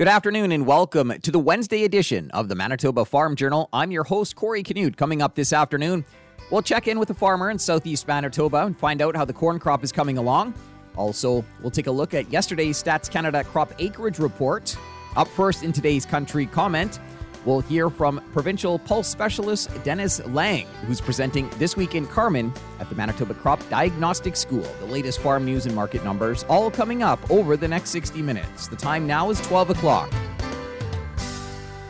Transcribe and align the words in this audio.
Good 0.00 0.08
afternoon 0.08 0.50
and 0.52 0.66
welcome 0.66 1.12
to 1.20 1.30
the 1.30 1.38
Wednesday 1.38 1.84
edition 1.84 2.30
of 2.30 2.48
the 2.48 2.54
Manitoba 2.54 3.04
Farm 3.04 3.36
Journal. 3.36 3.68
I'm 3.70 3.90
your 3.90 4.02
host, 4.02 4.34
Corey 4.34 4.62
Canute. 4.62 4.96
Coming 4.96 5.20
up 5.20 5.34
this 5.34 5.52
afternoon, 5.52 6.06
we'll 6.50 6.62
check 6.62 6.88
in 6.88 6.98
with 6.98 7.10
a 7.10 7.14
farmer 7.14 7.50
in 7.50 7.58
southeast 7.58 8.08
Manitoba 8.08 8.64
and 8.64 8.78
find 8.78 9.02
out 9.02 9.14
how 9.14 9.26
the 9.26 9.34
corn 9.34 9.58
crop 9.58 9.84
is 9.84 9.92
coming 9.92 10.16
along. 10.16 10.54
Also, 10.96 11.44
we'll 11.60 11.70
take 11.70 11.86
a 11.86 11.90
look 11.90 12.14
at 12.14 12.32
yesterday's 12.32 12.82
Stats 12.82 13.10
Canada 13.10 13.44
crop 13.44 13.74
acreage 13.78 14.18
report. 14.18 14.74
Up 15.16 15.28
first 15.28 15.64
in 15.64 15.70
today's 15.70 16.06
country 16.06 16.46
comment, 16.46 16.98
We'll 17.46 17.60
hear 17.60 17.88
from 17.88 18.20
provincial 18.32 18.78
pulse 18.78 19.08
specialist 19.08 19.70
Dennis 19.82 20.24
Lange, 20.26 20.66
who's 20.86 21.00
presenting 21.00 21.48
this 21.58 21.76
week 21.76 21.94
in 21.94 22.06
Carman 22.06 22.52
at 22.78 22.88
the 22.88 22.94
Manitoba 22.94 23.34
Crop 23.34 23.66
Diagnostic 23.70 24.36
School. 24.36 24.66
The 24.80 24.86
latest 24.86 25.20
farm 25.20 25.44
news 25.44 25.64
and 25.64 25.74
market 25.74 26.04
numbers 26.04 26.44
all 26.48 26.70
coming 26.70 27.02
up 27.02 27.30
over 27.30 27.56
the 27.56 27.68
next 27.68 27.90
60 27.90 28.20
minutes. 28.20 28.68
The 28.68 28.76
time 28.76 29.06
now 29.06 29.30
is 29.30 29.40
12 29.42 29.70
o'clock. 29.70 30.12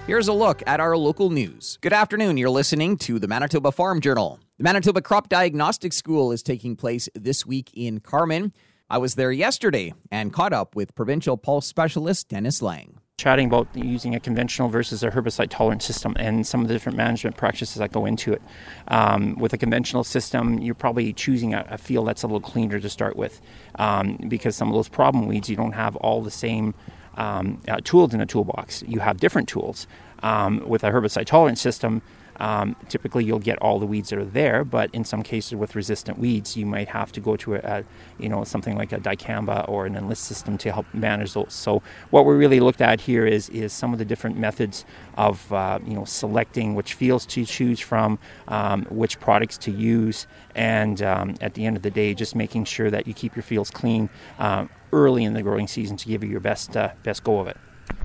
Here's 0.06 0.28
a 0.28 0.32
look 0.32 0.62
at 0.66 0.80
our 0.80 0.96
local 0.96 1.30
news. 1.30 1.78
Good 1.80 1.92
afternoon. 1.92 2.36
You're 2.36 2.50
listening 2.50 2.96
to 2.98 3.18
the 3.18 3.28
Manitoba 3.28 3.72
Farm 3.72 4.00
Journal. 4.00 4.40
The 4.58 4.64
Manitoba 4.64 5.02
Crop 5.02 5.28
Diagnostic 5.28 5.92
School 5.92 6.32
is 6.32 6.42
taking 6.42 6.76
place 6.76 7.08
this 7.14 7.44
week 7.44 7.70
in 7.74 8.00
Carman. 8.00 8.52
I 8.88 8.98
was 8.98 9.14
there 9.14 9.30
yesterday 9.30 9.94
and 10.10 10.32
caught 10.32 10.52
up 10.52 10.74
with 10.74 10.94
provincial 10.94 11.36
pulse 11.36 11.66
specialist 11.66 12.28
Dennis 12.28 12.60
Lange 12.60 12.98
chatting 13.20 13.46
about 13.46 13.68
using 13.74 14.14
a 14.14 14.20
conventional 14.20 14.70
versus 14.70 15.02
a 15.02 15.10
herbicide 15.10 15.50
tolerant 15.50 15.82
system 15.82 16.16
and 16.18 16.46
some 16.46 16.62
of 16.62 16.68
the 16.68 16.74
different 16.74 16.96
management 16.96 17.36
practices 17.36 17.74
that 17.74 17.92
go 17.92 18.06
into 18.06 18.32
it. 18.32 18.40
Um, 18.88 19.34
with 19.34 19.52
a 19.52 19.58
conventional 19.58 20.04
system, 20.04 20.58
you're 20.58 20.74
probably 20.74 21.12
choosing 21.12 21.52
a, 21.52 21.66
a, 21.68 21.76
field 21.76 22.08
that's 22.08 22.22
a 22.22 22.26
little 22.26 22.40
cleaner 22.40 22.80
to 22.80 22.88
start 22.88 23.16
with 23.16 23.42
um, 23.74 24.16
because 24.28 24.56
some 24.56 24.68
of 24.68 24.74
those 24.74 24.88
problem 24.88 25.26
weeds, 25.26 25.50
you 25.50 25.56
don't 25.56 25.72
have 25.72 25.96
all 25.96 26.22
the 26.22 26.30
same 26.30 26.72
um, 27.18 27.60
uh, 27.68 27.78
tools 27.84 28.14
in 28.14 28.22
a 28.22 28.26
toolbox. 28.26 28.82
You 28.88 29.00
have 29.00 29.18
different 29.18 29.48
tools. 29.48 29.86
Um, 30.22 30.62
with 30.66 30.84
a 30.84 30.90
herbicide 30.90 31.24
tolerant 31.24 31.58
system, 31.58 32.02
um, 32.40 32.74
typically, 32.88 33.22
you'll 33.24 33.38
get 33.38 33.58
all 33.58 33.78
the 33.78 33.86
weeds 33.86 34.08
that 34.10 34.18
are 34.18 34.24
there, 34.24 34.64
but 34.64 34.92
in 34.94 35.04
some 35.04 35.22
cases 35.22 35.54
with 35.54 35.74
resistant 35.76 36.18
weeds, 36.18 36.56
you 36.56 36.64
might 36.64 36.88
have 36.88 37.12
to 37.12 37.20
go 37.20 37.36
to 37.36 37.56
a, 37.56 37.58
a 37.58 37.84
you 38.18 38.30
know 38.30 38.44
something 38.44 38.76
like 38.76 38.92
a 38.92 38.98
dicamba 38.98 39.68
or 39.68 39.84
an 39.84 39.94
enlist 39.94 40.24
system 40.24 40.56
to 40.58 40.72
help 40.72 40.86
manage 40.94 41.34
those. 41.34 41.52
So, 41.52 41.82
what 42.08 42.24
we 42.24 42.34
really 42.34 42.60
looked 42.60 42.80
at 42.80 43.00
here 43.00 43.26
is 43.26 43.50
is 43.50 43.74
some 43.74 43.92
of 43.92 43.98
the 43.98 44.06
different 44.06 44.38
methods 44.38 44.86
of 45.18 45.52
uh, 45.52 45.80
you 45.86 45.92
know 45.92 46.06
selecting 46.06 46.74
which 46.74 46.94
fields 46.94 47.26
to 47.26 47.44
choose 47.44 47.78
from, 47.78 48.18
um, 48.48 48.86
which 48.86 49.20
products 49.20 49.58
to 49.58 49.70
use, 49.70 50.26
and 50.54 51.02
um, 51.02 51.34
at 51.42 51.52
the 51.52 51.66
end 51.66 51.76
of 51.76 51.82
the 51.82 51.90
day, 51.90 52.14
just 52.14 52.34
making 52.34 52.64
sure 52.64 52.90
that 52.90 53.06
you 53.06 53.12
keep 53.12 53.36
your 53.36 53.42
fields 53.42 53.70
clean 53.70 54.08
uh, 54.38 54.66
early 54.94 55.24
in 55.24 55.34
the 55.34 55.42
growing 55.42 55.68
season 55.68 55.96
to 55.98 56.08
give 56.08 56.24
you 56.24 56.30
your 56.30 56.40
best 56.40 56.74
uh, 56.74 56.90
best 57.02 57.22
go 57.22 57.38
of 57.38 57.48
it. 57.48 57.58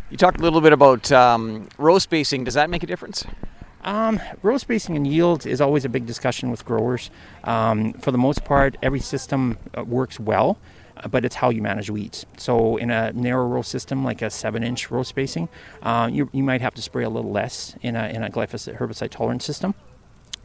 You 0.09 0.17
talked 0.17 0.39
a 0.39 0.43
little 0.43 0.61
bit 0.61 0.73
about 0.73 1.09
um, 1.13 1.69
row 1.77 1.99
spacing. 1.99 2.43
Does 2.43 2.55
that 2.55 2.69
make 2.69 2.83
a 2.83 2.87
difference? 2.87 3.25
Um, 3.85 4.19
row 4.41 4.57
spacing 4.57 4.95
and 4.95 5.05
yield 5.05 5.45
is 5.45 5.61
always 5.61 5.85
a 5.85 5.89
big 5.89 6.07
discussion 6.07 6.49
with 6.49 6.65
growers. 6.65 7.11
Um, 7.43 7.93
for 7.93 8.11
the 8.11 8.17
most 8.17 8.43
part, 8.43 8.77
every 8.81 8.99
system 8.99 9.57
uh, 9.77 9.83
works 9.83 10.19
well, 10.19 10.57
uh, 10.97 11.07
but 11.07 11.23
it's 11.23 11.35
how 11.35 11.51
you 11.51 11.61
manage 11.61 11.91
weeds. 11.91 12.25
So, 12.37 12.77
in 12.77 12.89
a 12.89 13.13
narrow 13.13 13.45
row 13.45 13.61
system 13.61 14.03
like 14.03 14.23
a 14.23 14.31
seven-inch 14.31 14.89
row 14.89 15.03
spacing, 15.03 15.49
uh, 15.83 16.09
you, 16.11 16.29
you 16.33 16.41
might 16.41 16.61
have 16.61 16.73
to 16.73 16.81
spray 16.81 17.03
a 17.03 17.09
little 17.09 17.31
less 17.31 17.75
in 17.83 17.95
a 17.95 18.07
in 18.07 18.23
a 18.23 18.29
glyphosate 18.29 18.77
herbicide 18.77 19.11
tolerant 19.11 19.43
system 19.43 19.75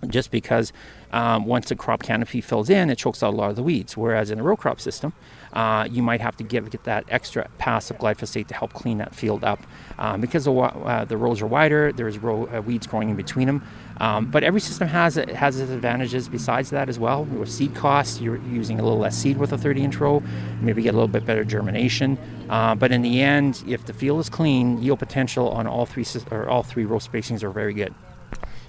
just 0.08 0.30
because 0.30 0.72
um, 1.12 1.44
once 1.44 1.68
the 1.68 1.76
crop 1.76 2.02
canopy 2.02 2.40
fills 2.40 2.70
in, 2.70 2.90
it 2.90 2.96
chokes 2.96 3.22
out 3.22 3.34
a 3.34 3.36
lot 3.36 3.50
of 3.50 3.56
the 3.56 3.62
weeds. 3.62 3.96
Whereas 3.96 4.30
in 4.30 4.38
a 4.38 4.42
row 4.42 4.56
crop 4.56 4.80
system, 4.80 5.12
uh, 5.52 5.88
you 5.90 6.02
might 6.02 6.20
have 6.20 6.36
to 6.36 6.44
give 6.44 6.70
get 6.70 6.84
that 6.84 7.04
extra 7.08 7.48
pass 7.58 7.90
of 7.90 7.98
glyphosate 7.98 8.46
to 8.48 8.54
help 8.54 8.72
clean 8.72 8.98
that 8.98 9.14
field 9.14 9.44
up. 9.44 9.60
Um, 9.98 10.20
because 10.20 10.44
the, 10.44 10.52
uh, 10.52 11.04
the 11.04 11.16
rows 11.16 11.42
are 11.42 11.46
wider, 11.46 11.92
there's 11.92 12.18
row, 12.18 12.46
uh, 12.46 12.62
weeds 12.62 12.86
growing 12.86 13.10
in 13.10 13.16
between 13.16 13.46
them. 13.46 13.62
Um, 13.98 14.30
but 14.30 14.42
every 14.42 14.60
system 14.60 14.88
has 14.88 15.16
has 15.16 15.60
its 15.60 15.70
advantages 15.70 16.28
besides 16.28 16.70
that 16.70 16.88
as 16.88 16.98
well. 16.98 17.24
With 17.24 17.50
seed 17.50 17.74
costs, 17.74 18.20
you're 18.20 18.38
using 18.44 18.80
a 18.80 18.82
little 18.82 18.98
less 18.98 19.16
seed 19.16 19.36
with 19.36 19.52
a 19.52 19.58
30 19.58 19.82
inch 19.82 19.96
row, 19.96 20.22
maybe 20.62 20.82
get 20.82 20.90
a 20.90 20.96
little 20.96 21.08
bit 21.08 21.26
better 21.26 21.44
germination. 21.44 22.16
Uh, 22.48 22.74
but 22.74 22.92
in 22.92 23.02
the 23.02 23.20
end, 23.20 23.62
if 23.66 23.84
the 23.84 23.92
field 23.92 24.20
is 24.20 24.30
clean, 24.30 24.80
yield 24.80 24.98
potential 24.98 25.50
on 25.50 25.66
all 25.66 25.84
three 25.84 26.06
or 26.30 26.48
all 26.48 26.62
three 26.62 26.86
row 26.86 26.98
spacings 26.98 27.42
are 27.42 27.50
very 27.50 27.74
good. 27.74 27.94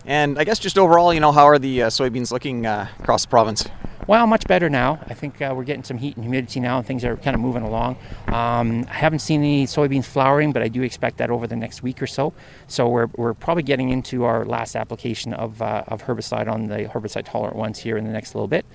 And 0.06 0.40
I 0.40 0.44
guess 0.44 0.60
just 0.60 0.78
overall, 0.78 1.14
you 1.14 1.20
know, 1.20 1.32
how 1.32 1.46
are 1.46 1.60
the 1.60 1.84
uh, 1.84 1.88
soybeans 1.88 2.32
looking 2.32 2.66
uh, 2.66 2.88
across 3.00 3.24
the 3.24 3.30
province? 3.30 3.68
Well, 4.08 4.26
much 4.26 4.48
better 4.48 4.70
now. 4.70 5.00
I 5.08 5.14
think 5.14 5.42
uh, 5.42 5.54
we're 5.56 5.64
getting 5.64 5.84
some 5.84 5.98
heat 5.98 6.16
and 6.16 6.24
humidity 6.26 6.60
now, 6.60 6.80
and 6.80 6.86
things 6.86 7.06
are 7.06 7.16
kind 7.18 7.36
of 7.36 7.40
moving 7.40 7.62
along. 7.62 7.98
Um, 8.28 8.86
I 8.90 8.94
haven't 8.94 9.20
seen 9.20 9.42
any 9.42 9.68
soybeans 9.68 10.06
flowering, 10.06 10.52
but 10.52 10.64
I 10.64 10.70
do 10.70 10.82
expect 10.82 11.18
that 11.18 11.30
over 11.30 11.46
the 11.46 11.56
next 11.56 11.84
week 11.84 12.02
or 12.02 12.08
so. 12.08 12.34
So 12.68 12.90
we're, 12.90 13.08
we're 13.16 13.36
probably 13.36 13.64
getting 13.64 13.90
into 13.90 14.24
our 14.24 14.44
last 14.44 14.76
application 14.76 15.34
of, 15.34 15.62
uh, 15.62 15.84
of 15.88 16.04
herbicide 16.04 16.52
on 16.52 16.66
the 16.66 16.86
herbicide 16.86 17.26
tolerant 17.26 17.56
ones 17.56 17.78
here 17.78 17.96
in 17.96 18.06
the 18.06 18.12
next 18.12 18.34
little 18.34 18.48
bit. 18.48 18.66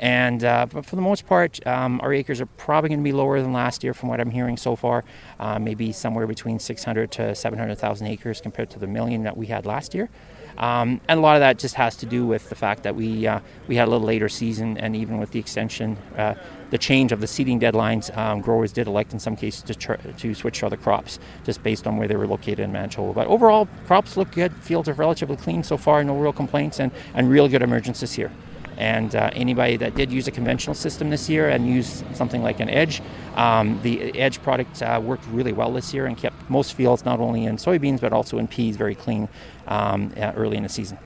And 0.00 0.44
uh, 0.44 0.66
but 0.66 0.84
for 0.84 0.96
the 0.96 1.02
most 1.02 1.26
part, 1.26 1.64
um, 1.66 2.00
our 2.02 2.12
acres 2.12 2.40
are 2.40 2.46
probably 2.46 2.88
going 2.88 3.00
to 3.00 3.04
be 3.04 3.12
lower 3.12 3.40
than 3.40 3.52
last 3.52 3.84
year, 3.84 3.94
from 3.94 4.08
what 4.08 4.20
I'm 4.20 4.30
hearing 4.30 4.56
so 4.56 4.76
far. 4.76 5.04
Uh, 5.38 5.58
maybe 5.58 5.92
somewhere 5.92 6.26
between 6.26 6.58
600 6.58 7.10
to 7.12 7.34
700,000 7.34 8.06
acres 8.06 8.40
compared 8.40 8.70
to 8.70 8.78
the 8.78 8.86
million 8.86 9.22
that 9.22 9.36
we 9.36 9.46
had 9.46 9.66
last 9.66 9.94
year. 9.94 10.10
Um, 10.58 11.00
and 11.08 11.18
a 11.18 11.22
lot 11.22 11.36
of 11.36 11.40
that 11.40 11.58
just 11.58 11.74
has 11.74 11.96
to 11.96 12.06
do 12.06 12.26
with 12.26 12.48
the 12.48 12.54
fact 12.54 12.84
that 12.84 12.94
we 12.94 13.26
uh, 13.26 13.40
we 13.66 13.76
had 13.76 13.88
a 13.88 13.90
little 13.90 14.06
later 14.06 14.28
season, 14.28 14.78
and 14.78 14.94
even 14.94 15.18
with 15.18 15.30
the 15.32 15.38
extension, 15.38 15.96
uh, 16.16 16.34
the 16.70 16.78
change 16.78 17.12
of 17.12 17.20
the 17.20 17.26
seeding 17.26 17.58
deadlines, 17.58 18.16
um, 18.16 18.40
growers 18.40 18.72
did 18.72 18.86
elect 18.86 19.12
in 19.12 19.18
some 19.18 19.36
cases 19.36 19.62
to 19.62 19.74
tr- 19.74 19.94
to 19.94 20.34
switch 20.34 20.60
to 20.60 20.66
other 20.66 20.76
crops 20.76 21.18
just 21.44 21.62
based 21.62 21.86
on 21.86 21.96
where 21.96 22.06
they 22.06 22.16
were 22.16 22.26
located 22.26 22.60
in 22.60 22.72
Manitoba. 22.72 23.12
But 23.12 23.26
overall, 23.26 23.68
crops 23.86 24.16
look 24.16 24.30
good. 24.32 24.52
Fields 24.54 24.88
are 24.88 24.94
relatively 24.94 25.36
clean 25.36 25.64
so 25.64 25.76
far, 25.76 26.04
no 26.04 26.16
real 26.16 26.32
complaints, 26.32 26.78
and 26.78 26.92
and 27.14 27.28
real 27.28 27.48
good 27.48 27.62
emergence 27.62 28.00
this 28.00 28.16
year. 28.16 28.30
And 28.76 29.14
uh, 29.14 29.30
anybody 29.32 29.76
that 29.76 29.94
did 29.94 30.12
use 30.12 30.26
a 30.28 30.30
conventional 30.30 30.74
system 30.74 31.10
this 31.10 31.28
year 31.28 31.48
and 31.48 31.68
use 31.68 32.04
something 32.14 32.42
like 32.42 32.60
an 32.60 32.68
Edge, 32.68 33.02
um, 33.36 33.80
the 33.82 34.18
Edge 34.18 34.42
product 34.42 34.82
uh, 34.82 35.00
worked 35.02 35.26
really 35.28 35.52
well 35.52 35.72
this 35.72 35.94
year 35.94 36.06
and 36.06 36.16
kept 36.16 36.48
most 36.50 36.74
fields, 36.74 37.04
not 37.04 37.20
only 37.20 37.44
in 37.44 37.56
soybeans 37.56 38.00
but 38.00 38.12
also 38.12 38.38
in 38.38 38.48
peas, 38.48 38.76
very 38.76 38.94
clean 38.94 39.28
um, 39.66 40.12
uh, 40.16 40.32
early 40.36 40.56
in 40.56 40.62
the 40.62 40.68
season. 40.68 40.98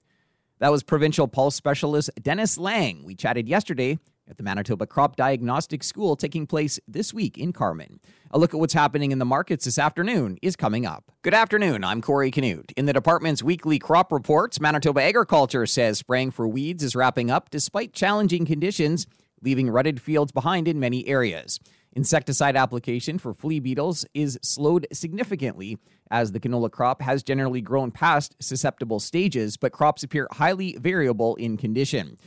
That 0.60 0.72
was 0.72 0.82
provincial 0.82 1.28
pulse 1.28 1.54
specialist 1.54 2.10
Dennis 2.20 2.58
Lange. 2.58 3.04
We 3.04 3.14
chatted 3.14 3.48
yesterday 3.48 3.98
at 4.28 4.36
the 4.36 4.42
Manitoba 4.42 4.86
Crop 4.86 5.16
Diagnostic 5.16 5.82
School 5.82 6.16
taking 6.16 6.46
place 6.46 6.78
this 6.86 7.14
week 7.14 7.38
in 7.38 7.52
Carman. 7.52 8.00
A 8.30 8.38
look 8.38 8.52
at 8.52 8.60
what's 8.60 8.74
happening 8.74 9.10
in 9.10 9.18
the 9.18 9.24
markets 9.24 9.64
this 9.64 9.78
afternoon 9.78 10.38
is 10.42 10.56
coming 10.56 10.84
up. 10.84 11.10
Good 11.22 11.34
afternoon, 11.34 11.82
I'm 11.82 12.02
Corey 12.02 12.30
Canute. 12.30 12.72
In 12.76 12.86
the 12.86 12.92
department's 12.92 13.42
weekly 13.42 13.78
crop 13.78 14.12
reports, 14.12 14.60
Manitoba 14.60 15.02
Agriculture 15.02 15.66
says 15.66 15.98
spraying 15.98 16.30
for 16.30 16.46
weeds 16.46 16.82
is 16.82 16.94
wrapping 16.94 17.30
up 17.30 17.50
despite 17.50 17.92
challenging 17.92 18.44
conditions, 18.44 19.06
leaving 19.42 19.70
rutted 19.70 20.00
fields 20.00 20.32
behind 20.32 20.68
in 20.68 20.78
many 20.78 21.06
areas. 21.08 21.58
Insecticide 21.92 22.54
application 22.54 23.18
for 23.18 23.32
flea 23.32 23.60
beetles 23.60 24.04
is 24.12 24.38
slowed 24.42 24.86
significantly 24.92 25.78
as 26.10 26.32
the 26.32 26.40
canola 26.40 26.70
crop 26.70 27.00
has 27.02 27.22
generally 27.22 27.60
grown 27.60 27.90
past 27.90 28.36
susceptible 28.40 29.00
stages, 29.00 29.56
but 29.56 29.72
crops 29.72 30.02
appear 30.02 30.28
highly 30.32 30.76
variable 30.78 31.34
in 31.36 31.56
condition. 31.56 32.18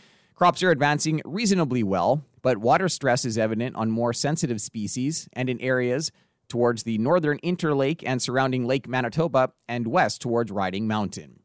Crops 0.41 0.63
are 0.63 0.72
advancing 0.72 1.22
reasonably 1.24 1.84
well, 1.84 2.25
but 2.41 2.57
water 2.57 2.90
stress 2.90 3.25
is 3.25 3.38
evident 3.38 3.75
on 3.75 3.91
more 3.91 4.12
sensitive 4.12 4.59
species 4.59 5.29
and 5.34 5.52
in 5.52 5.62
areas 5.62 6.12
towards 6.50 6.81
the 6.81 6.97
northern 6.97 7.38
Interlake 7.44 8.02
and 8.03 8.19
surrounding 8.19 8.66
Lake 8.66 8.88
Manitoba 8.88 9.51
and 9.68 9.85
west 9.85 10.19
towards 10.19 10.51
Riding 10.51 10.88
Mountain. 10.88 11.41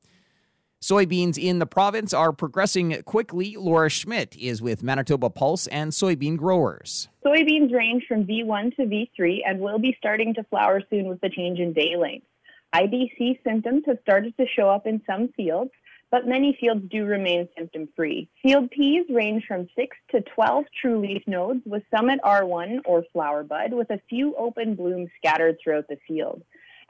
Soybeans 0.82 1.36
in 1.36 1.58
the 1.58 1.66
province 1.66 2.14
are 2.14 2.32
progressing 2.32 3.02
quickly. 3.02 3.54
Laura 3.58 3.90
Schmidt 3.90 4.34
is 4.34 4.62
with 4.62 4.82
Manitoba 4.82 5.28
Pulse 5.28 5.66
and 5.66 5.92
soybean 5.92 6.38
growers. 6.38 7.08
Soybeans 7.22 7.74
range 7.74 8.04
from 8.08 8.24
V1 8.24 8.76
to 8.76 8.86
V3 8.86 9.40
and 9.46 9.60
will 9.60 9.78
be 9.78 9.94
starting 9.98 10.32
to 10.32 10.44
flower 10.44 10.80
soon 10.88 11.06
with 11.06 11.20
the 11.20 11.28
change 11.28 11.58
in 11.58 11.74
day 11.74 11.96
length. 11.98 12.26
IDC 12.74 13.44
symptoms 13.44 13.82
have 13.86 13.98
started 14.00 14.34
to 14.38 14.46
show 14.56 14.70
up 14.70 14.86
in 14.86 15.02
some 15.06 15.28
fields, 15.36 15.70
but 16.10 16.26
many 16.26 16.56
fields 16.60 16.82
do 16.90 17.04
remain 17.04 17.48
symptom 17.56 17.88
free. 17.96 18.28
Field 18.42 18.70
peas 18.70 19.06
range 19.10 19.44
from 19.46 19.68
6 19.76 19.96
to 20.10 20.20
12 20.20 20.64
true 20.80 21.00
leaf 21.00 21.22
nodes, 21.26 21.60
with 21.64 21.82
some 21.94 22.10
at 22.10 22.22
R1 22.22 22.80
or 22.84 23.04
flower 23.12 23.42
bud, 23.42 23.72
with 23.72 23.90
a 23.90 24.00
few 24.08 24.34
open 24.36 24.74
blooms 24.74 25.10
scattered 25.18 25.56
throughout 25.62 25.88
the 25.88 25.98
field. 26.06 26.42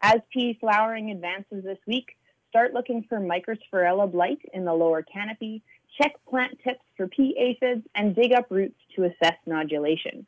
As 0.03 0.21
pea 0.33 0.57
flowering 0.61 1.11
advances 1.11 1.65
this 1.65 1.79
week, 1.87 2.17
start 2.51 2.75
looking 2.75 3.05
for 3.09 3.19
Mycosphaerella 3.19 4.13
blight 4.13 4.41
in 4.53 4.65
the 4.65 4.75
lower 4.75 5.03
canopy, 5.03 5.63
check 6.01 6.13
plant 6.29 6.59
tips 6.63 6.85
for 6.97 7.09
pea 7.09 7.35
aphids, 7.39 7.87
and 7.95 8.15
dig 8.15 8.33
up 8.33 8.47
roots 8.51 8.79
to 8.95 9.05
assess 9.05 9.37
nodulation. 9.49 10.27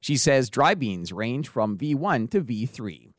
She 0.00 0.16
says 0.16 0.48
dry 0.48 0.74
beans 0.74 1.12
range 1.12 1.48
from 1.48 1.76
V1 1.76 2.30
to 2.30 2.40
V3. 2.40 3.12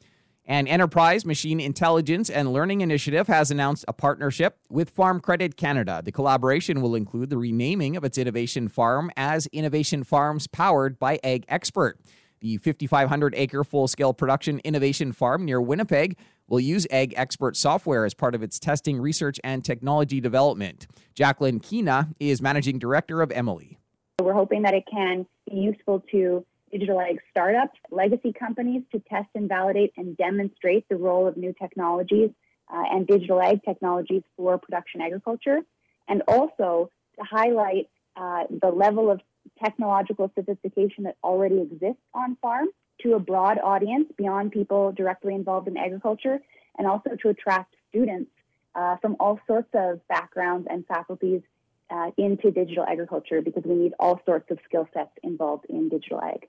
An 0.47 0.67
Enterprise 0.67 1.23
Machine 1.23 1.59
Intelligence 1.59 2.27
and 2.29 2.51
Learning 2.51 2.81
Initiative 2.81 3.27
has 3.27 3.51
announced 3.51 3.85
a 3.87 3.93
partnership 3.93 4.57
with 4.69 4.89
Farm 4.89 5.19
Credit 5.19 5.55
Canada. 5.55 6.01
The 6.03 6.11
collaboration 6.11 6.81
will 6.81 6.95
include 6.95 7.29
the 7.29 7.37
renaming 7.37 7.95
of 7.95 8.03
its 8.03 8.17
innovation 8.17 8.67
farm 8.67 9.11
as 9.15 9.45
Innovation 9.47 10.03
Farms 10.03 10.47
powered 10.47 10.97
by 10.97 11.19
Ag 11.23 11.45
Expert. 11.47 11.99
The 12.39 12.57
5,500 12.57 13.35
acre 13.35 13.63
full 13.63 13.87
scale 13.87 14.13
production 14.13 14.59
innovation 14.63 15.11
farm 15.11 15.45
near 15.45 15.61
Winnipeg 15.61 16.17
will 16.47 16.59
use 16.59 16.87
Ag 16.89 17.13
Expert 17.15 17.55
software 17.55 18.03
as 18.03 18.15
part 18.15 18.33
of 18.33 18.41
its 18.41 18.57
testing, 18.57 18.99
research, 18.99 19.39
and 19.43 19.63
technology 19.63 20.19
development. 20.19 20.87
Jacqueline 21.13 21.59
Keena 21.59 22.09
is 22.19 22.41
managing 22.41 22.79
director 22.79 23.21
of 23.21 23.29
EMILI. 23.29 23.77
We're 24.19 24.33
hoping 24.33 24.63
that 24.63 24.73
it 24.73 24.85
can 24.91 25.27
be 25.47 25.57
useful 25.57 26.03
to 26.11 26.43
digital 26.71 26.99
ag 27.01 27.19
startups, 27.29 27.77
legacy 27.89 28.33
companies 28.33 28.83
to 28.91 28.99
test 29.09 29.29
and 29.35 29.47
validate 29.49 29.93
and 29.97 30.17
demonstrate 30.17 30.87
the 30.89 30.95
role 30.95 31.27
of 31.27 31.37
new 31.37 31.53
technologies 31.61 32.29
uh, 32.73 32.83
and 32.91 33.07
digital 33.07 33.41
ag 33.41 33.61
technologies 33.63 34.23
for 34.37 34.57
production 34.57 35.01
agriculture, 35.01 35.59
and 36.07 36.23
also 36.27 36.89
to 37.15 37.23
highlight 37.23 37.89
uh, 38.15 38.43
the 38.61 38.69
level 38.69 39.11
of 39.11 39.21
technological 39.63 40.31
sophistication 40.35 41.03
that 41.03 41.17
already 41.23 41.61
exists 41.61 42.01
on 42.13 42.37
farm 42.41 42.67
to 43.01 43.13
a 43.13 43.19
broad 43.19 43.57
audience 43.63 44.07
beyond 44.17 44.51
people 44.51 44.91
directly 44.91 45.33
involved 45.33 45.67
in 45.67 45.77
agriculture, 45.77 46.39
and 46.77 46.87
also 46.87 47.11
to 47.21 47.29
attract 47.29 47.75
students 47.89 48.31
uh, 48.75 48.95
from 48.97 49.15
all 49.19 49.39
sorts 49.47 49.69
of 49.73 49.99
backgrounds 50.07 50.67
and 50.69 50.85
faculties 50.85 51.41
uh, 51.89 52.11
into 52.17 52.51
digital 52.51 52.85
agriculture 52.85 53.41
because 53.41 53.63
we 53.65 53.75
need 53.75 53.93
all 53.99 54.21
sorts 54.25 54.49
of 54.49 54.57
skill 54.65 54.87
sets 54.93 55.11
involved 55.23 55.65
in 55.69 55.89
digital 55.89 56.21
ag. 56.21 56.47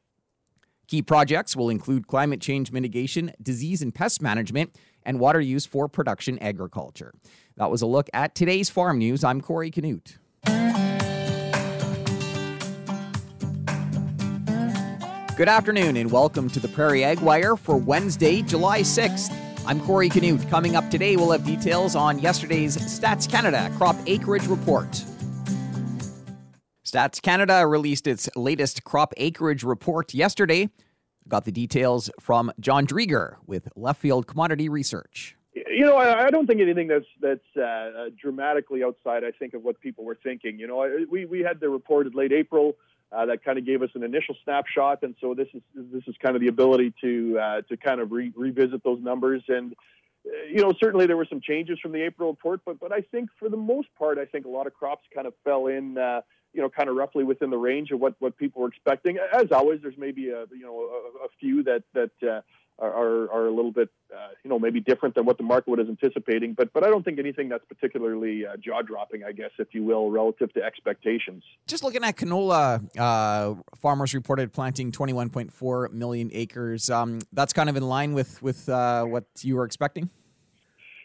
Key 0.88 1.00
projects 1.02 1.56
will 1.56 1.70
include 1.70 2.06
climate 2.06 2.40
change 2.40 2.73
mitigation, 2.73 3.32
disease 3.40 3.82
and 3.82 3.94
pest 3.94 4.20
management, 4.20 4.76
and 5.05 5.19
water 5.19 5.40
use 5.40 5.64
for 5.64 5.88
production 5.88 6.38
agriculture. 6.40 7.14
That 7.56 7.70
was 7.70 7.82
a 7.82 7.87
look 7.87 8.08
at 8.12 8.34
today's 8.34 8.69
farm 8.69 8.99
news. 8.99 9.25
I'm 9.25 9.40
Corey 9.40 9.70
Canute. 9.70 10.19
Good 15.34 15.49
afternoon 15.49 15.96
and 15.96 16.11
welcome 16.12 16.50
to 16.50 16.61
the 16.61 16.69
Prairie 16.69 17.05
Ag 17.05 17.20
Wire 17.20 17.56
for 17.56 17.76
Wednesday, 17.76 18.43
July 18.43 18.82
6th. 18.82 19.35
I'm 19.64 19.81
Corey 19.81 20.08
Canute. 20.08 20.46
Coming 20.50 20.76
up 20.76 20.90
today, 20.90 21.17
we'll 21.17 21.31
have 21.31 21.44
details 21.44 21.96
on 21.96 22.19
yesterday's 22.19 22.76
Stats 22.76 23.31
Canada 23.31 23.73
crop 23.78 23.96
acreage 24.06 24.46
report. 24.46 25.02
Stats 26.92 27.22
Canada 27.22 27.66
released 27.66 28.06
its 28.06 28.28
latest 28.36 28.84
crop 28.84 29.14
acreage 29.16 29.64
report 29.64 30.12
yesterday. 30.12 30.68
Got 31.26 31.46
the 31.46 31.52
details 31.52 32.10
from 32.20 32.52
John 32.60 32.86
Driedger 32.86 33.36
with 33.46 33.66
Left 33.76 33.98
Field 33.98 34.26
Commodity 34.26 34.68
Research. 34.68 35.34
You 35.54 35.86
know, 35.86 35.96
I, 35.96 36.26
I 36.26 36.30
don't 36.30 36.46
think 36.46 36.60
anything 36.60 36.88
that's 36.88 37.06
that's 37.20 37.56
uh, 37.56 38.10
dramatically 38.20 38.84
outside. 38.84 39.24
I 39.24 39.30
think 39.30 39.54
of 39.54 39.62
what 39.62 39.80
people 39.80 40.04
were 40.04 40.18
thinking. 40.22 40.58
You 40.58 40.66
know, 40.66 41.06
we 41.10 41.24
we 41.24 41.40
had 41.40 41.60
the 41.60 41.70
report 41.70 42.06
in 42.06 42.12
late 42.12 42.32
April. 42.32 42.76
Uh, 43.10 43.26
that 43.26 43.42
kind 43.42 43.58
of 43.58 43.64
gave 43.64 43.82
us 43.82 43.90
an 43.94 44.02
initial 44.02 44.34
snapshot, 44.44 45.02
and 45.02 45.14
so 45.18 45.32
this 45.34 45.48
is 45.54 45.62
this 45.74 46.02
is 46.06 46.14
kind 46.22 46.34
of 46.34 46.42
the 46.42 46.48
ability 46.48 46.92
to 47.00 47.38
uh, 47.38 47.60
to 47.70 47.76
kind 47.78 48.00
of 48.02 48.12
re- 48.12 48.32
revisit 48.36 48.84
those 48.84 49.00
numbers. 49.00 49.42
And 49.48 49.74
uh, 50.26 50.30
you 50.50 50.60
know, 50.60 50.74
certainly 50.78 51.06
there 51.06 51.16
were 51.16 51.26
some 51.28 51.40
changes 51.40 51.78
from 51.80 51.92
the 51.92 52.02
April 52.02 52.30
report, 52.30 52.60
but 52.66 52.78
but 52.78 52.92
I 52.92 53.00
think 53.00 53.30
for 53.38 53.48
the 53.48 53.56
most 53.56 53.88
part, 53.98 54.18
I 54.18 54.26
think 54.26 54.44
a 54.44 54.50
lot 54.50 54.66
of 54.66 54.74
crops 54.74 55.04
kind 55.14 55.26
of 55.26 55.32
fell 55.42 55.68
in. 55.68 55.96
You 56.52 56.62
know, 56.62 56.69
kind 56.69 56.88
of 56.88 56.96
roughly 56.96 57.25
within 57.25 57.50
the 57.50 57.56
range 57.56 57.90
of 57.93 58.00
what, 58.00 58.14
what 58.19 58.37
people 58.37 58.62
were 58.62 58.69
expecting. 58.69 59.19
As 59.34 59.46
always, 59.52 59.81
there's 59.82 59.96
maybe 59.96 60.31
a 60.31 60.44
you 60.50 60.64
know 60.64 60.81
a, 60.81 61.26
a 61.26 61.28
few 61.40 61.62
that 61.64 61.82
that 61.94 62.10
uh, 62.22 62.40
are, 62.78 63.31
are 63.31 63.46
a 63.46 63.50
little 63.50 63.70
bit, 63.70 63.88
uh, 64.14 64.28
you 64.43 64.50
know, 64.50 64.58
maybe 64.58 64.81
different 64.81 65.14
than 65.14 65.25
what 65.25 65.37
the 65.37 65.44
market 65.44 65.70
was 65.70 65.87
anticipating. 65.88 66.54
But 66.54 66.72
but 66.72 66.84
I 66.84 66.88
don't 66.88 67.04
think 67.04 67.19
anything 67.19 67.49
that's 67.49 67.64
particularly 67.66 68.46
uh, 68.46 68.56
jaw 68.56 68.82
dropping, 68.82 69.25
I 69.25 69.32
guess, 69.32 69.50
if 69.58 69.69
you 69.72 69.84
will, 69.84 70.10
relative 70.10 70.52
to 70.54 70.62
expectations. 70.62 71.44
Just 71.66 71.84
looking 71.84 72.02
at 72.04 72.16
canola, 72.16 72.82
uh, 72.99 73.54
farmers 73.76 74.14
reported 74.14 74.52
planting 74.52 74.93
21.4 74.93 75.93
million 75.93 76.31
acres. 76.32 76.90
Um, 76.90 77.20
that's 77.32 77.52
kind 77.52 77.69
of 77.69 77.76
in 77.76 77.84
line 77.84 78.14
with 78.14 78.43
with 78.43 78.69
uh, 78.69 79.04
what 79.04 79.25
you 79.43 79.56
were 79.56 79.64
expecting. 79.64 80.10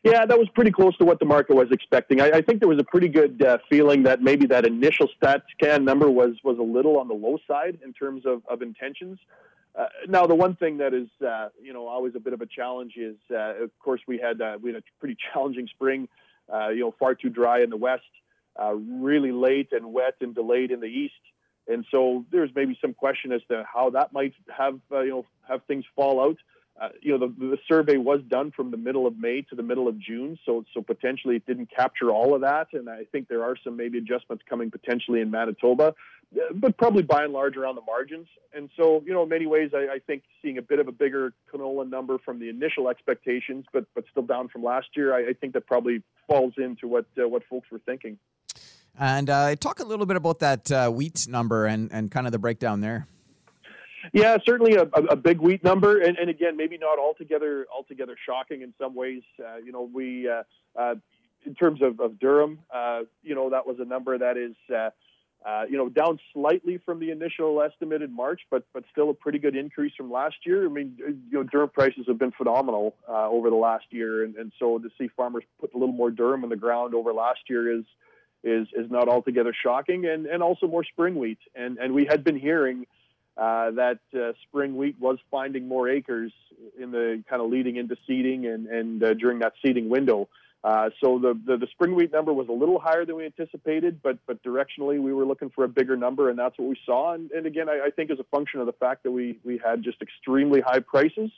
Yeah, 0.08 0.26
that 0.26 0.40
was 0.40 0.48
pretty 0.56 0.72
close 0.72 0.98
to 1.00 1.06
what 1.06 1.20
the 1.20 1.26
market 1.26 1.54
was 1.54 1.68
expecting. 1.70 2.22
I, 2.22 2.30
I 2.30 2.42
think 2.42 2.60
there 2.62 2.70
was 2.70 2.80
a 2.80 2.84
pretty 2.84 3.10
good 3.10 3.44
uh, 3.44 3.58
feeling 3.70 4.04
that 4.04 4.22
maybe 4.22 4.46
that 4.48 4.66
initial 4.66 5.10
StatsCan 5.22 5.84
number 5.84 6.10
was 6.10 6.36
was 6.46 6.58
a 6.60 6.64
little 6.64 6.98
on 6.98 7.10
the 7.10 7.14
low 7.14 7.38
side 7.46 7.80
in 7.84 7.92
terms 7.92 8.26
of, 8.26 8.42
of 8.48 8.62
intentions. 8.62 9.20
Uh, 9.78 9.88
now, 10.08 10.26
the 10.26 10.34
one 10.34 10.56
thing 10.56 10.78
that 10.78 10.94
is, 10.94 11.10
uh, 11.28 11.50
you 11.62 11.74
know, 11.74 11.88
always 11.88 12.16
a 12.16 12.20
bit 12.20 12.32
of 12.32 12.42
a 12.42 12.46
challenge 12.46 12.94
is, 12.96 13.18
uh, 13.32 13.64
of 13.64 13.72
course, 13.80 14.00
we 14.08 14.18
had 14.18 14.42
uh, 14.42 14.58
we 14.62 14.72
had 14.72 14.82
a 14.82 14.84
pretty 15.00 15.18
challenging 15.34 15.68
spring. 15.68 16.08
Uh, 16.52 16.70
you 16.70 16.80
know, 16.80 16.96
far 16.98 17.14
too 17.14 17.30
dry 17.30 17.62
in 17.62 17.70
the 17.70 17.76
west, 17.76 18.04
really 18.74 19.34
late 19.34 19.74
and 19.74 19.92
wet 19.92 20.16
and 20.22 20.34
delayed 20.34 20.72
in 20.72 20.80
the 20.80 20.88
east, 20.88 21.14
and 21.68 21.86
so 21.92 22.24
there's 22.32 22.50
maybe 22.56 22.78
some 22.80 22.94
question 22.94 23.34
as 23.34 23.42
to 23.50 23.66
how 23.72 23.90
that 23.90 24.14
might 24.14 24.34
have, 24.56 24.80
you 24.90 25.10
know, 25.10 25.26
have 25.46 25.62
things 25.66 25.84
fall 25.98 26.22
out. 26.22 26.38
Uh, 26.80 26.90
you 27.02 27.18
know, 27.18 27.28
the, 27.28 27.34
the 27.40 27.58
survey 27.68 27.98
was 27.98 28.22
done 28.28 28.52
from 28.52 28.70
the 28.70 28.78
middle 28.78 29.08
of 29.08 29.18
May 29.18 29.42
to 29.42 29.56
the 29.56 29.64
middle 29.64 29.88
of 29.88 29.98
June, 30.00 30.38
so 30.46 30.64
so 30.74 30.82
potentially 30.82 31.36
it 31.36 31.46
didn't 31.48 31.72
capture 31.76 32.12
all 32.12 32.36
of 32.36 32.42
that, 32.42 32.68
and 32.74 32.88
I 32.88 33.06
think 33.12 33.28
there 33.28 33.44
are 33.44 33.56
some 33.64 33.76
maybe 33.76 33.98
adjustments 33.98 34.44
coming 34.48 34.70
potentially 34.70 35.22
in 35.22 35.32
Manitoba, 35.32 35.96
uh, 36.36 36.54
but 36.54 36.78
probably 36.78 37.02
by 37.02 37.24
and 37.24 37.34
large 37.34 37.58
around 37.58 37.76
the 37.76 37.82
margins. 37.82 38.28
And 38.54 38.70
so, 38.78 39.02
you 39.08 39.14
know, 39.14 39.24
in 39.24 39.30
many 39.30 39.48
ways, 39.48 39.72
I, 39.74 39.96
I 39.96 40.00
think 40.06 40.22
seeing 40.42 40.60
a 40.60 40.62
bit 40.62 40.80
of 40.80 40.88
a 40.88 40.92
bigger 40.92 41.34
canola 41.52 41.90
number 41.90 42.20
from 42.20 42.40
the 42.40 42.50
initial 42.50 42.90
expectations, 42.90 43.66
but 43.74 43.86
but 43.96 44.04
still 44.12 44.24
down 44.24 44.48
from 44.48 44.64
last 44.64 44.88
year, 44.96 45.16
I, 45.16 45.30
I 45.30 45.34
think 45.34 45.54
that 45.54 45.66
probably 45.66 46.04
falls 46.28 46.54
into 46.58 46.88
what 46.88 47.06
uh, 47.20 47.28
what 47.28 47.42
folks 47.50 47.72
were 47.72 47.80
thinking. 47.80 48.20
And 49.00 49.30
uh, 49.32 49.56
talk 49.56 49.80
a 49.80 49.84
little 49.84 50.06
bit 50.06 50.18
about 50.18 50.40
that 50.40 50.72
uh, 50.72 50.90
wheat 50.92 51.28
number 51.28 51.66
and 51.66 51.92
and 51.92 52.12
kind 52.12 52.28
of 52.28 52.32
the 52.32 52.40
breakdown 52.40 52.82
there. 52.82 53.08
Yeah, 54.14 54.38
certainly 54.46 54.76
a, 54.76 54.84
a, 54.84 55.16
big 55.16 55.40
wheat 55.40 55.64
number, 55.64 56.00
and, 56.00 56.18
and 56.18 56.30
again, 56.30 56.58
maybe 56.58 56.78
not 56.78 57.00
altogether 57.00 57.66
altogether 57.74 58.16
shocking 58.26 58.62
in 58.62 58.74
some 58.80 58.96
ways. 58.96 59.24
Uh, 59.40 59.58
you 59.58 59.72
know, 59.72 59.90
we 59.94 60.30
uh, 60.30 60.44
uh, 60.76 60.96
in 61.46 61.56
terms 61.56 61.82
of, 61.82 62.00
of 62.00 62.14
durum, 62.14 62.58
uh, 62.74 63.02
you 63.24 63.36
know, 63.36 63.50
that 63.50 63.66
was 63.66 63.78
a 63.80 63.86
number 63.86 64.18
that 64.18 64.38
is. 64.38 64.56
Uh, 64.74 64.90
uh, 65.46 65.64
you 65.70 65.78
know, 65.78 65.88
down 65.88 66.20
slightly 66.34 66.80
from 66.80 67.00
the 67.00 67.12
initial 67.12 67.62
estimated 67.62 68.12
March, 68.12 68.42
but 68.50 68.66
but 68.74 68.84
still 68.92 69.12
a 69.12 69.14
pretty 69.14 69.38
good 69.38 69.56
increase 69.56 69.94
from 69.96 70.12
last 70.12 70.36
year. 70.46 70.66
I 70.66 70.68
mean, 70.68 70.98
you 70.98 71.16
know, 71.32 71.44
durum 71.44 71.72
prices 71.72 72.06
have 72.08 72.18
been 72.18 72.32
phenomenal 72.32 72.96
over 73.08 73.52
the 73.52 73.56
last 73.56 73.86
year, 73.92 74.26
and, 74.26 74.36
and 74.36 74.52
so 74.58 74.80
to 74.80 74.90
see 74.98 75.08
farmers 75.16 75.44
put 75.62 75.74
a 75.76 75.78
little 75.78 75.94
more 75.94 76.10
durum 76.10 76.44
in 76.44 76.50
the 76.50 76.58
ground 76.58 76.96
over 76.96 77.14
last 77.14 77.42
year 77.48 77.72
is 77.72 77.86
is 78.44 78.68
is 78.76 78.90
not 78.90 79.08
altogether 79.08 79.54
shocking, 79.54 80.06
and 80.06 80.26
and 80.26 80.42
also 80.42 80.68
more 80.68 80.84
spring 80.84 81.16
wheat. 81.16 81.40
And 81.56 81.78
and 81.78 81.94
we 81.94 82.06
had 82.06 82.24
been 82.24 82.38
hearing 82.40 82.88
uh, 83.38 83.72
that 83.72 84.00
uh, 84.16 84.34
spring 84.48 84.76
wheat 84.76 84.96
was 85.00 85.18
finding 85.30 85.68
more 85.68 85.88
acres 85.90 86.32
in 86.80 86.92
the 86.92 87.24
kind 87.30 87.42
of 87.42 87.50
leading 87.50 87.76
into 87.76 87.96
seeding 88.08 88.46
and, 88.46 88.68
and 88.68 89.04
uh, 89.04 89.14
during 89.14 89.40
that 89.40 89.54
seeding 89.64 89.90
window. 89.90 90.28
Uh, 90.64 90.90
so 91.02 91.20
the, 91.20 91.40
the, 91.46 91.56
the 91.58 91.68
spring 91.68 91.96
wheat 91.96 92.12
number 92.12 92.34
was 92.34 92.50
a 92.50 92.52
little 92.52 92.80
higher 92.80 93.06
than 93.06 93.16
we 93.16 93.26
anticipated, 93.26 94.02
but 94.02 94.18
but 94.26 94.42
directionally 94.44 95.00
we 95.00 95.14
were 95.14 95.24
looking 95.24 95.52
for 95.52 95.64
a 95.64 95.68
bigger 95.68 95.96
number, 95.96 96.30
and 96.30 96.38
that's 96.38 96.58
what 96.58 96.68
we 96.68 96.76
saw. 96.86 97.14
And, 97.14 97.32
and 97.32 97.46
again, 97.46 97.70
I, 97.70 97.86
I 97.86 97.90
think 97.92 98.10
as 98.10 98.20
a 98.20 98.24
function 98.26 98.60
of 98.60 98.66
the 98.66 98.74
fact 98.74 99.04
that 99.04 99.12
we 99.12 99.40
we 99.46 99.62
had 99.64 99.84
just 99.84 100.02
extremely 100.02 100.60
high 100.60 100.80
prices, 100.80 101.30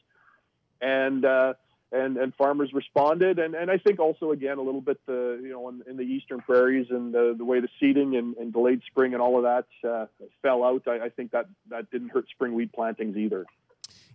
and 0.82 1.26
uh, 1.26 1.54
and 1.92 2.18
and 2.18 2.34
farmers 2.36 2.72
responded 2.74 3.40
and 3.40 3.56
and 3.56 3.72
I 3.72 3.78
think 3.78 4.00
also 4.00 4.32
again 4.32 4.58
a 4.58 4.62
little 4.62 4.82
bit 4.82 5.00
the 5.06 5.40
you 5.42 5.50
know 5.50 5.70
in, 5.70 5.82
in 5.88 5.98
the 5.98 6.04
eastern 6.04 6.40
prairies 6.40 6.88
and 6.90 7.14
the, 7.14 7.34
the 7.38 7.46
way 7.46 7.60
the 7.60 7.70
seeding 7.80 8.16
and, 8.16 8.36
and 8.38 8.54
delayed 8.54 8.82
spring 8.88 9.14
and 9.14 9.22
all 9.22 9.38
of 9.38 9.44
that 9.44 9.90
uh, 9.90 10.06
fell 10.42 10.64
out 10.64 10.84
I, 10.88 11.06
I, 11.06 11.10
think 11.10 11.32
that 11.32 11.48
that 11.70 11.90
didn't 11.92 12.10
hurt 12.10 12.28
spring 12.30 12.54
wheat 12.54 12.72
plantings 12.74 13.18
either. 13.18 13.46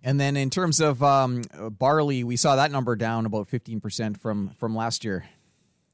And 0.04 0.20
then 0.20 0.36
in 0.36 0.50
terms 0.50 0.80
of 0.80 1.02
um, 1.02 1.42
barley, 1.78 2.24
we 2.24 2.36
saw 2.36 2.56
that 2.56 2.70
number 2.70 2.94
down 2.94 3.24
about 3.24 3.48
fifteen 3.48 3.80
percent 3.80 4.20
from 4.20 4.50
from 4.58 4.76
last 4.76 5.02
year. 5.02 5.24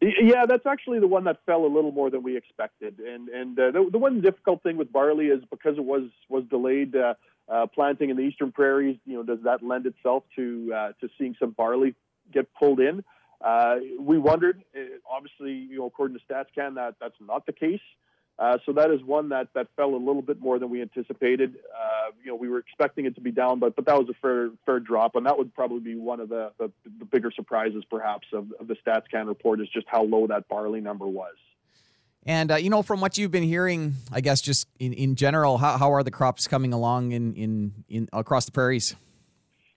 Yeah, 0.03 0.47
that's 0.47 0.67
actually 0.67 0.99
the 0.99 1.07
one 1.07 1.25
that 1.25 1.39
fell 1.45 1.65
a 1.65 1.69
little 1.69 1.93
more 1.93 2.11
than 2.11 2.23
we 2.23 2.37
expected. 2.37 2.99
And 2.99 3.29
and 3.29 3.59
uh, 3.59 3.71
the, 3.71 3.89
the 3.93 3.99
one 3.99 4.21
difficult 4.21 4.63
thing 4.63 4.77
with 4.77 4.91
barley 4.93 5.27
is 5.27 5.43
because 5.51 5.77
it 5.79 5.85
was 5.85 6.11
was 6.29 6.45
delayed. 6.51 6.97
Uh, 6.97 7.15
uh, 7.51 7.67
planting 7.67 8.11
in 8.11 8.17
the 8.17 8.23
eastern 8.23 8.53
prairies, 8.53 8.97
you 9.05 9.17
know, 9.17 9.23
does 9.23 9.43
that 9.45 9.63
lend 9.63 9.87
itself 9.87 10.23
to 10.37 10.73
uh, 10.75 10.93
to 11.01 11.09
seeing 11.19 11.35
some 11.41 11.51
barley 11.51 11.95
get 12.33 12.47
pulled 12.55 12.81
in? 12.81 13.03
Uh, 13.45 13.77
we 13.99 14.19
wondered. 14.19 14.63
Uh, 14.77 14.81
obviously, 15.11 15.53
you 15.53 15.79
know, 15.79 15.87
according 15.87 16.17
to 16.17 16.23
StatsCan, 16.33 16.77
that 16.77 16.95
that's 17.01 17.17
not 17.21 17.47
the 17.47 17.53
case. 17.53 17.81
Uh, 18.39 18.57
so 18.65 18.73
that 18.73 18.91
is 18.91 19.03
one 19.03 19.29
that, 19.29 19.49
that 19.55 19.67
fell 19.77 19.95
a 19.95 19.97
little 19.97 20.23
bit 20.23 20.41
more 20.41 20.59
than 20.59 20.71
we 20.71 20.81
anticipated. 20.81 21.57
You 22.25 22.33
know, 22.33 22.37
we 22.37 22.49
were 22.49 22.59
expecting 22.59 23.05
it 23.07 23.15
to 23.15 23.21
be 23.21 23.31
down, 23.31 23.59
but 23.59 23.77
but 23.77 23.87
that 23.87 23.99
was 23.99 24.09
a 24.09 24.15
fair 24.21 24.51
fair 24.65 24.79
drop, 24.79 25.17
and 25.17 25.27
that 25.27 25.37
would 25.37 25.55
probably 25.55 25.81
be 25.81 25.97
one 25.97 26.21
of 26.21 26.29
the 26.29 26.53
the, 26.59 26.71
the 26.99 27.05
bigger 27.05 27.31
surprises, 27.35 27.83
perhaps, 27.91 28.29
of, 28.33 28.47
of 28.61 28.69
the 28.69 28.77
StatsCan 28.87 29.27
report 29.27 29.61
is 29.61 29.69
just 29.69 29.87
how 29.89 30.05
low 30.05 30.27
that 30.27 30.49
barley 30.49 30.81
number 30.81 31.07
was. 31.07 31.35
And 32.27 32.53
uh, 32.53 32.57
you 32.57 32.71
know, 32.71 32.83
from 32.83 33.01
what 33.01 33.17
you've 33.17 33.31
been 33.31 33.43
hearing, 33.43 33.95
I 34.13 34.21
guess 34.21 34.41
just 34.41 34.67
in, 34.79 34.93
in 34.93 35.17
general, 35.17 35.59
how, 35.59 35.79
how 35.79 35.93
are 35.93 36.03
the 36.03 36.11
crops 36.11 36.47
coming 36.47 36.73
along 36.73 37.13
in, 37.13 37.35
in, 37.35 37.85
in 37.89 38.09
across 38.13 38.45
the 38.45 38.53
prairies? 38.53 38.95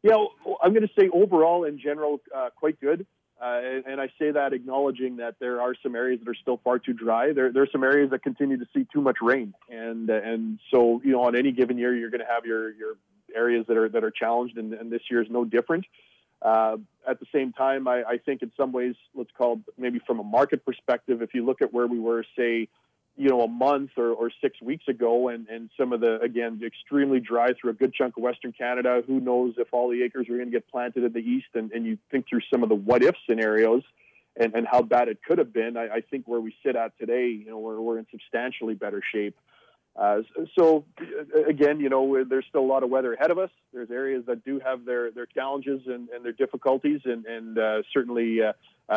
Yeah, 0.02 0.16
I'm 0.62 0.74
going 0.74 0.86
to 0.86 0.94
say 1.00 1.10
overall, 1.14 1.64
in 1.64 1.80
general, 1.80 2.20
uh, 2.36 2.50
quite 2.56 2.80
good. 2.82 3.06
Uh, 3.42 3.60
and, 3.62 3.86
and, 3.86 4.02
I 4.02 4.08
say 4.20 4.32
that 4.32 4.54
acknowledging 4.54 5.18
that 5.18 5.36
there 5.40 5.60
are 5.60 5.74
some 5.84 5.96
areas 5.96 6.22
that 6.22 6.30
are 6.30 6.36
still 6.36 6.62
far 6.64 6.80
too 6.80 6.94
dry. 6.94 7.34
There, 7.34 7.52
there 7.52 7.64
are 7.64 7.70
some 7.70 7.84
areas 7.84 8.12
that 8.12 8.24
continue 8.24 8.58
to 8.58 8.66
see 8.74 8.88
too 8.94 9.02
much 9.02 9.18
rain, 9.22 9.54
and 9.70 10.10
and 10.10 10.60
so 10.72 11.02
you 11.04 11.12
know, 11.12 11.24
on 11.24 11.36
any 11.36 11.52
given 11.52 11.78
year, 11.78 11.94
you're 11.94 12.10
going 12.10 12.22
to 12.22 12.32
have 12.32 12.46
your 12.46 12.72
your 12.72 12.94
areas 13.36 13.66
that 13.68 13.76
are 13.76 13.90
that 13.90 14.02
are 14.02 14.12
challenged, 14.12 14.58
and, 14.58 14.74
and 14.74 14.92
this 14.92 15.02
year 15.12 15.22
is 15.22 15.28
no 15.30 15.44
different. 15.44 15.86
Uh, 16.44 16.78
at 17.08 17.20
the 17.20 17.26
same 17.34 17.54
time, 17.54 17.88
I, 17.88 18.04
I, 18.04 18.18
think 18.18 18.42
in 18.42 18.52
some 18.58 18.74
ways, 18.74 18.96
let's 19.16 19.30
call 19.38 19.62
maybe 19.78 20.00
from 20.06 20.20
a 20.20 20.24
market 20.24 20.66
perspective, 20.66 21.22
if 21.22 21.34
you 21.34 21.46
look 21.46 21.62
at 21.62 21.74
where 21.74 21.88
we 21.88 22.00
were, 22.00 22.26
say, 22.38 22.68
you 23.16 23.30
know, 23.30 23.42
a 23.42 23.48
month 23.48 23.92
or, 23.96 24.10
or 24.10 24.30
six 24.42 24.62
weeks 24.62 24.88
ago, 24.88 25.30
and, 25.30 25.48
and 25.48 25.70
some 25.78 25.94
of 25.94 26.02
the 26.02 26.20
again 26.20 26.60
extremely 26.66 27.20
dry 27.20 27.54
through 27.54 27.72
a 27.72 27.74
good 27.74 27.94
chunk 27.94 28.18
of 28.18 28.24
Western 28.24 28.52
Canada. 28.52 29.04
Who 29.06 29.20
knows 29.20 29.54
if 29.58 29.68
all 29.72 29.90
the 29.90 30.04
acres 30.04 30.28
are 30.30 30.36
going 30.36 30.48
to 30.48 30.52
get 30.52 30.68
planted 30.70 31.04
in 31.04 31.14
the 31.14 31.20
east? 31.20 31.48
And, 31.54 31.72
and 31.72 31.86
you 31.86 31.98
think 32.12 32.28
through 32.28 32.42
some 32.52 32.64
of 32.64 32.70
the 32.70 32.76
what 32.76 33.04
if 33.04 33.16
scenarios 33.30 33.84
and, 34.36 34.54
and 34.56 34.68
how 34.70 34.82
bad 34.82 35.08
it 35.08 35.20
could 35.26 35.38
have 35.38 35.54
been. 35.54 35.78
I, 35.78 35.88
I 35.96 36.02
think 36.02 36.28
where 36.28 36.42
we 36.42 36.56
sit 36.66 36.76
at 36.76 36.98
today, 36.98 37.28
you 37.28 37.46
know, 37.46 37.60
we're, 37.60 37.80
we're 37.80 38.00
in 38.00 38.08
substantially 38.12 38.74
better 38.74 39.02
shape. 39.14 39.38
Uh, 39.96 40.22
so 40.58 40.86
again, 41.48 41.80
you 41.80 41.90
know, 41.90 42.24
there's 42.28 42.46
still 42.50 42.62
a 42.62 42.66
lot 42.66 42.84
of 42.84 42.90
weather 42.90 43.14
ahead 43.14 43.30
of 43.30 43.38
us. 43.38 43.52
There's 43.72 43.92
areas 43.92 44.24
that 44.28 44.44
do 44.44 44.60
have 44.66 44.86
their, 44.86 45.12
their 45.12 45.28
challenges 45.28 45.82
and, 45.86 46.10
and 46.10 46.26
their 46.26 46.32
difficulties, 46.32 47.02
and, 47.06 47.26
and 47.26 47.60
uh, 47.60 47.84
certainly 47.94 48.40
uh, 48.42 48.54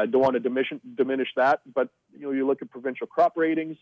don't 0.06 0.22
want 0.22 0.34
to 0.34 0.40
diminish, 0.40 0.72
diminish 0.96 1.28
that. 1.36 1.60
But 1.74 1.90
you 2.18 2.22
know, 2.22 2.32
you 2.32 2.46
look 2.46 2.62
at 2.62 2.70
provincial 2.70 3.06
crop 3.06 3.36
ratings. 3.36 3.76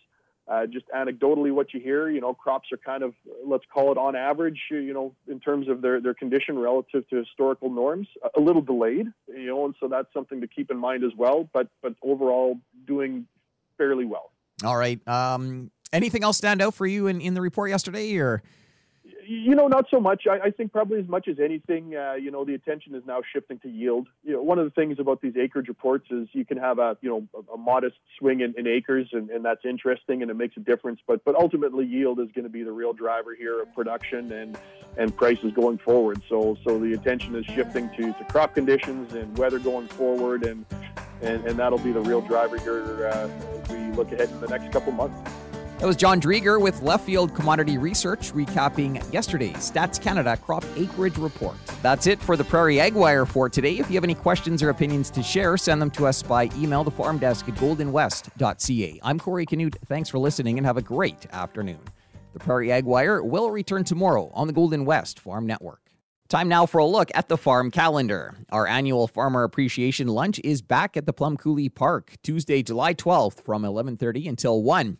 Uh, 0.47 0.66
just 0.66 0.85
anecdotally, 0.94 1.50
what 1.50 1.73
you 1.73 1.80
hear, 1.80 2.11
you 2.11 2.21
know, 2.21 2.35
crops 2.35 2.71
are 2.71 2.76
kind 2.76 3.02
of, 3.02 3.14
let's 3.47 3.64
call 3.73 3.90
it 3.92 3.97
on 3.97 4.14
average, 4.14 4.61
you 4.71 4.92
know, 4.92 5.14
in 5.26 5.40
terms 5.40 5.71
of 5.71 5.80
their, 5.80 6.02
their 6.02 6.12
condition 6.12 6.59
relative 6.59 7.09
to 7.09 7.16
historical 7.16 7.71
norms, 7.71 8.06
a 8.37 8.40
little 8.40 8.61
delayed, 8.61 9.06
you 9.28 9.47
know, 9.47 9.64
and 9.64 9.75
so 9.80 9.88
that's 9.88 10.12
something 10.12 10.42
to 10.42 10.47
keep 10.47 10.71
in 10.71 10.76
mind 10.76 11.02
as 11.02 11.12
well. 11.16 11.49
But 11.54 11.68
but 11.80 11.94
overall, 12.02 12.61
doing 12.87 13.26
fairly 13.78 14.04
well. 14.04 14.33
All 14.62 14.76
right. 14.76 15.00
Um, 15.09 15.71
anything 15.94 16.22
else 16.22 16.36
stand 16.36 16.60
out 16.60 16.74
for 16.74 16.86
you 16.86 17.06
in, 17.06 17.20
in 17.20 17.34
the 17.34 17.40
report 17.40 17.70
yesterday, 17.70 18.16
or? 18.18 18.42
You 19.26 19.54
know, 19.54 19.68
not 19.68 19.86
so 19.90 20.00
much. 20.00 20.26
I, 20.30 20.48
I 20.48 20.50
think 20.50 20.70
probably 20.70 21.00
as 21.00 21.08
much 21.08 21.28
as 21.28 21.40
anything, 21.40 21.96
uh, 21.96 22.12
you 22.12 22.30
know, 22.30 22.44
the 22.44 22.54
attention 22.54 22.94
is 22.94 23.02
now 23.06 23.22
shifting 23.32 23.58
to 23.60 23.70
yield. 23.70 24.06
You 24.22 24.34
know, 24.34 24.42
one 24.42 24.58
of 24.58 24.66
the 24.66 24.70
things 24.70 24.98
about 24.98 25.22
these 25.22 25.34
acreage 25.34 25.68
reports 25.68 26.06
is 26.10 26.28
you 26.32 26.44
can 26.44 26.58
have 26.58 26.78
a, 26.78 26.98
you 27.00 27.08
know, 27.08 27.26
a, 27.34 27.54
a 27.54 27.56
modest 27.56 27.96
swing 28.18 28.40
in, 28.40 28.54
in 28.58 28.66
acres, 28.66 29.08
and, 29.12 29.30
and 29.30 29.42
that's 29.42 29.64
interesting, 29.64 30.20
and 30.20 30.30
it 30.30 30.34
makes 30.34 30.58
a 30.58 30.60
difference. 30.60 31.00
But 31.06 31.24
but 31.24 31.36
ultimately, 31.36 31.86
yield 31.86 32.20
is 32.20 32.28
going 32.34 32.44
to 32.44 32.50
be 32.50 32.64
the 32.64 32.72
real 32.72 32.92
driver 32.92 33.34
here 33.34 33.62
of 33.62 33.74
production 33.74 34.30
and 34.30 34.58
and 34.98 35.16
prices 35.16 35.52
going 35.54 35.78
forward. 35.78 36.20
So 36.28 36.58
so 36.62 36.78
the 36.78 36.92
attention 36.92 37.34
is 37.34 37.46
shifting 37.46 37.88
to, 37.96 38.12
to 38.12 38.24
crop 38.28 38.54
conditions 38.54 39.14
and 39.14 39.38
weather 39.38 39.58
going 39.58 39.88
forward, 39.88 40.44
and 40.44 40.66
and, 41.22 41.46
and 41.46 41.58
that'll 41.58 41.78
be 41.78 41.92
the 41.92 42.00
real 42.00 42.20
driver 42.20 42.58
here 42.58 43.06
uh, 43.06 43.28
as 43.62 43.68
we 43.70 43.78
look 43.92 44.12
ahead 44.12 44.28
in 44.28 44.40
the 44.40 44.48
next 44.48 44.70
couple 44.70 44.92
months. 44.92 45.30
That 45.78 45.86
was 45.86 45.96
John 45.96 46.20
Driedger 46.20 46.60
with 46.60 46.80
Left 46.82 47.04
Field 47.04 47.34
Commodity 47.34 47.78
Research 47.78 48.32
recapping 48.32 49.12
yesterday's 49.12 49.56
Stats 49.56 50.00
Canada 50.00 50.36
crop 50.36 50.64
acreage 50.76 51.18
report. 51.18 51.56
That's 51.82 52.06
it 52.06 52.22
for 52.22 52.36
the 52.36 52.44
Prairie 52.44 52.80
Ag 52.80 52.94
Wire 52.94 53.26
for 53.26 53.48
today. 53.48 53.78
If 53.78 53.90
you 53.90 53.96
have 53.96 54.04
any 54.04 54.14
questions 54.14 54.62
or 54.62 54.70
opinions 54.70 55.10
to 55.10 55.22
share, 55.22 55.56
send 55.56 55.82
them 55.82 55.90
to 55.90 56.06
us 56.06 56.22
by 56.22 56.48
email, 56.56 56.84
the 56.84 56.92
farm 56.92 57.18
desk 57.18 57.48
at 57.48 57.56
goldenwest.ca. 57.56 59.00
I'm 59.02 59.18
Corey 59.18 59.44
Canute. 59.44 59.76
Thanks 59.86 60.08
for 60.08 60.18
listening 60.18 60.58
and 60.58 60.66
have 60.66 60.76
a 60.76 60.82
great 60.82 61.26
afternoon. 61.32 61.80
The 62.32 62.38
Prairie 62.38 62.70
Ag 62.70 62.84
Wire 62.84 63.22
will 63.22 63.50
return 63.50 63.82
tomorrow 63.82 64.30
on 64.32 64.46
the 64.46 64.52
Golden 64.52 64.84
West 64.84 65.18
Farm 65.18 65.44
Network. 65.44 65.80
Time 66.28 66.48
now 66.48 66.66
for 66.66 66.78
a 66.78 66.86
look 66.86 67.10
at 67.14 67.28
the 67.28 67.36
farm 67.36 67.70
calendar. 67.70 68.34
Our 68.50 68.66
annual 68.66 69.08
Farmer 69.08 69.42
Appreciation 69.42 70.06
Lunch 70.08 70.40
is 70.42 70.62
back 70.62 70.96
at 70.96 71.04
the 71.04 71.12
Plum 71.12 71.36
Coulee 71.36 71.68
Park 71.68 72.14
Tuesday, 72.22 72.62
July 72.62 72.94
12th 72.94 73.40
from 73.40 73.64
11:30 73.64 74.28
until 74.28 74.62
1. 74.62 74.98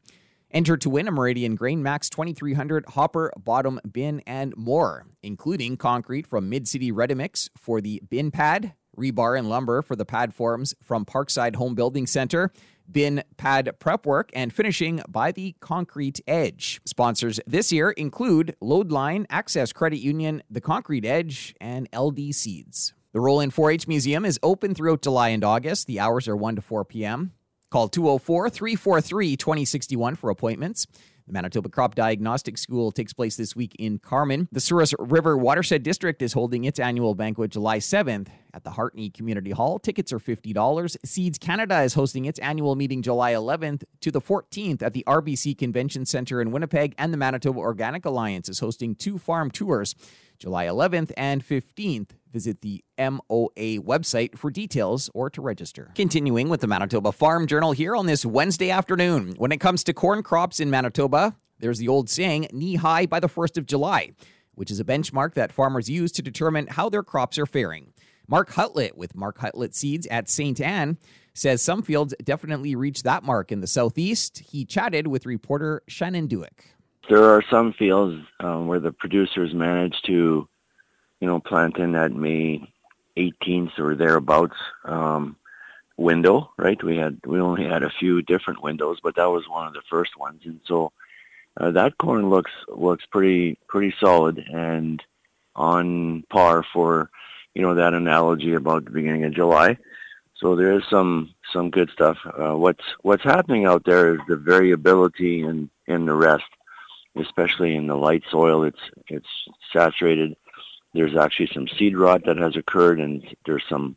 Enter 0.55 0.77
to 0.77 0.89
win 0.89 1.09
a 1.09 1.11
Meridian 1.11 1.57
Grain 1.57 1.83
Max 1.83 2.09
2300 2.09 2.87
hopper, 2.91 3.33
bottom 3.37 3.81
bin, 3.91 4.23
and 4.25 4.57
more, 4.57 5.05
including 5.21 5.77
concrete 5.77 6.29
from 6.29 6.49
Mid 6.49 6.69
City 6.69 6.93
Ready-Mix 6.93 7.51
for 7.59 7.81
the 7.81 8.01
bin 8.09 8.31
pad, 8.31 8.73
rebar 8.97 9.37
and 9.37 9.49
lumber 9.49 9.83
for 9.83 9.97
the 9.97 10.05
pad 10.05 10.33
forms 10.33 10.73
from 10.81 11.05
Parkside 11.05 11.57
Home 11.57 11.75
Building 11.75 12.07
Center, 12.07 12.53
bin 12.89 13.25
pad 13.37 13.69
prep 13.81 14.07
work, 14.07 14.31
and 14.33 14.53
finishing 14.53 15.03
by 15.09 15.33
the 15.33 15.57
Concrete 15.59 16.21
Edge. 16.29 16.81
Sponsors 16.85 17.41
this 17.49 17.73
year 17.73 17.91
include 17.91 18.55
Loadline, 18.63 19.27
Access 19.31 19.73
Credit 19.73 19.99
Union, 19.99 20.41
The 20.49 20.61
Concrete 20.61 21.05
Edge, 21.05 21.57
and 21.61 21.89
LD 21.93 22.33
Seeds. 22.33 22.95
The 23.11 23.19
Roland 23.19 23.55
4 23.55 23.73
H 23.73 23.89
Museum 23.89 24.25
is 24.25 24.39
open 24.41 24.73
throughout 24.73 25.03
July 25.03 25.31
and 25.31 25.43
August. 25.43 25.89
The 25.89 25.99
hours 25.99 26.29
are 26.29 26.37
1 26.37 26.55
to 26.55 26.63
4 26.63 26.85
p.m. 26.85 27.33
Call 27.75 27.89
204 27.89 28.51
343 28.51 29.37
2061 29.37 30.15
for 30.15 30.31
appointments. 30.31 30.87
The 31.27 31.33
Manitoba 31.33 31.69
Crop 31.69 31.97
Diagnostic 31.97 32.57
School 32.57 32.93
takes 32.93 33.13
place 33.13 33.37
this 33.37 33.57
week 33.57 33.75
in 33.81 33.99
Carman. 33.99 34.47
The 34.53 34.61
Souris 34.61 34.95
River 34.97 35.37
Watershed 35.37 35.83
District 35.83 36.23
is 36.23 36.35
holding 36.35 36.67
its 36.67 36.79
annual 36.79 37.17
banquet 37.17 37.51
July 37.51 37.79
7th 37.79 38.29
at 38.53 38.63
the 38.63 38.71
Hartney 38.71 39.11
Community 39.11 39.51
Hall. 39.51 39.81
Tickets 39.81 40.13
are 40.13 40.21
$50. 40.21 40.97
Seeds 41.05 41.37
Canada 41.37 41.83
is 41.83 41.95
hosting 41.95 42.27
its 42.27 42.39
annual 42.39 42.77
meeting 42.77 43.03
July 43.03 43.33
11th 43.33 43.83
to 44.03 44.13
the 44.13 44.21
14th 44.21 44.81
at 44.81 44.93
the 44.93 45.03
RBC 45.09 45.59
Convention 45.59 46.07
Center 46.07 46.41
in 46.41 46.53
Winnipeg, 46.53 46.95
and 46.97 47.13
the 47.13 47.19
Manitoba 47.19 47.59
Organic 47.59 48.05
Alliance 48.05 48.49
is 48.49 48.61
hosting 48.61 48.95
two 48.95 49.19
farm 49.19 49.51
tours 49.51 49.97
July 50.39 50.67
11th 50.67 51.11
and 51.17 51.45
15th. 51.45 52.11
Visit 52.35 52.63
the 52.63 52.83
MOA 52.99 53.79
website 53.79 54.37
for 54.37 54.51
details 54.51 55.09
or 55.15 55.31
to 55.31 55.41
register. 55.41 55.93
Continuing 55.95 56.49
with 56.49 56.63
the 56.63 56.67
Manitoba 56.67 57.13
Farm 57.13 57.47
Journal 57.47 57.71
here 57.71 57.95
on 57.95 58.07
this 58.07 58.27
Wednesday 58.27 58.73
afternoon. 58.73 59.35
When 59.39 59.53
it 59.53 59.61
comes 59.61 59.85
to 59.85 59.93
corn 59.93 60.25
crops 60.25 60.59
in 60.59 60.69
Manitoba, 60.69 61.37
there's 61.61 61.79
the 61.79 61.87
old 61.87 62.11
saying, 62.11 62.49
knee 62.53 62.75
high 62.75 63.07
by 63.07 63.21
the 63.21 63.29
1st 63.29 63.57
of 63.57 63.67
July, 63.67 64.11
which 64.57 64.73
is 64.73 64.81
a 64.81 64.85
benchmark 64.85 65.35
that 65.35 65.53
farmers 65.53 65.89
use 65.89 66.11
to 66.11 66.23
determine 66.23 66.67
how 66.67 66.89
their 66.89 67.05
crops 67.05 67.39
are 67.39 67.47
faring. 67.47 67.93
Mark 68.27 68.51
Hutlett 68.51 68.97
with 68.97 69.15
Mark 69.15 69.39
Hutlett 69.39 69.73
Seeds 69.73 70.09
at 70.09 70.29
St. 70.29 70.61
Anne 70.61 70.99
says 71.35 71.63
some 71.63 71.83
fields 71.83 72.17
definitely 72.25 72.75
reached 72.75 73.05
that 73.05 73.23
mark 73.23 73.53
in 73.53 73.61
the 73.61 73.69
southeast. 73.69 74.39
He 74.41 74.65
chatted 74.65 75.07
with 75.07 75.25
reporter 75.25 75.85
Shannon 75.87 76.27
Dewick. 76.27 76.75
There 77.09 77.23
are 77.23 77.45
some 77.49 77.75
fields 77.75 78.25
um, 78.41 78.67
where 78.67 78.81
the 78.81 78.91
producers 78.91 79.53
managed 79.55 80.05
to, 80.07 80.49
you 81.21 81.27
know, 81.27 81.41
plant 81.41 81.79
in 81.79 81.93
that 81.93 82.13
May 82.13 82.73
18th 83.17 83.79
or 83.79 83.95
thereabouts 83.95 84.57
um, 84.85 85.37
window, 85.97 86.51
right? 86.57 86.83
We 86.83 86.97
had 86.97 87.21
we 87.25 87.41
only 87.41 87.65
had 87.65 87.83
a 87.83 87.91
few 87.91 88.23
different 88.23 88.63
windows, 88.63 88.99
but 89.03 89.17
that 89.17 89.31
was 89.31 89.49
one 89.49 89.67
of 89.67 89.75
the 89.75 89.83
first 89.89 90.17
ones, 90.19 90.43
and 90.45 90.61
so 90.65 90.93
uh, 91.57 91.71
that 91.71 91.99
corn 91.99 92.31
looks 92.31 92.51
looks 92.69 93.05
pretty 93.07 93.59
pretty 93.69 93.95
solid 94.01 94.39
and 94.39 95.03
on 95.57 96.25
par 96.31 96.65
for 96.73 97.11
you 97.55 97.63
know 97.63 97.75
that 97.75 97.95
analogy 97.95 98.55
about 98.55 98.85
the 98.85 98.91
beginning 98.91 99.25
of 99.25 99.35
July. 99.35 99.79
So 100.37 100.57
there 100.57 100.73
is 100.73 100.83
some 100.91 101.33
some 101.53 101.71
good 101.71 101.91
stuff. 101.91 102.19
Uh, 102.27 102.57
what's 102.57 102.85
what's 103.03 103.23
happening 103.23 103.67
out 103.67 103.85
there 103.85 104.15
is 104.15 104.21
the 104.29 104.37
variability 104.37 105.43
in 105.43 105.71
in 105.87 106.07
the 106.07 106.15
rest 106.15 106.45
especially 107.17 107.77
in 107.77 107.87
the 107.87 107.97
light 107.97 108.23
soil. 108.31 108.65
It's 108.65 108.81
it's 109.09 109.29
saturated. 109.73 110.37
There's 110.95 111.17
actually 111.17 111.51
some 111.53 111.69
seed 111.69 111.97
rot 111.97 112.25
that 112.27 112.39
has 112.39 112.57
occurred, 112.57 113.01
and 113.01 113.23
there's 113.45 113.65
some 113.69 113.97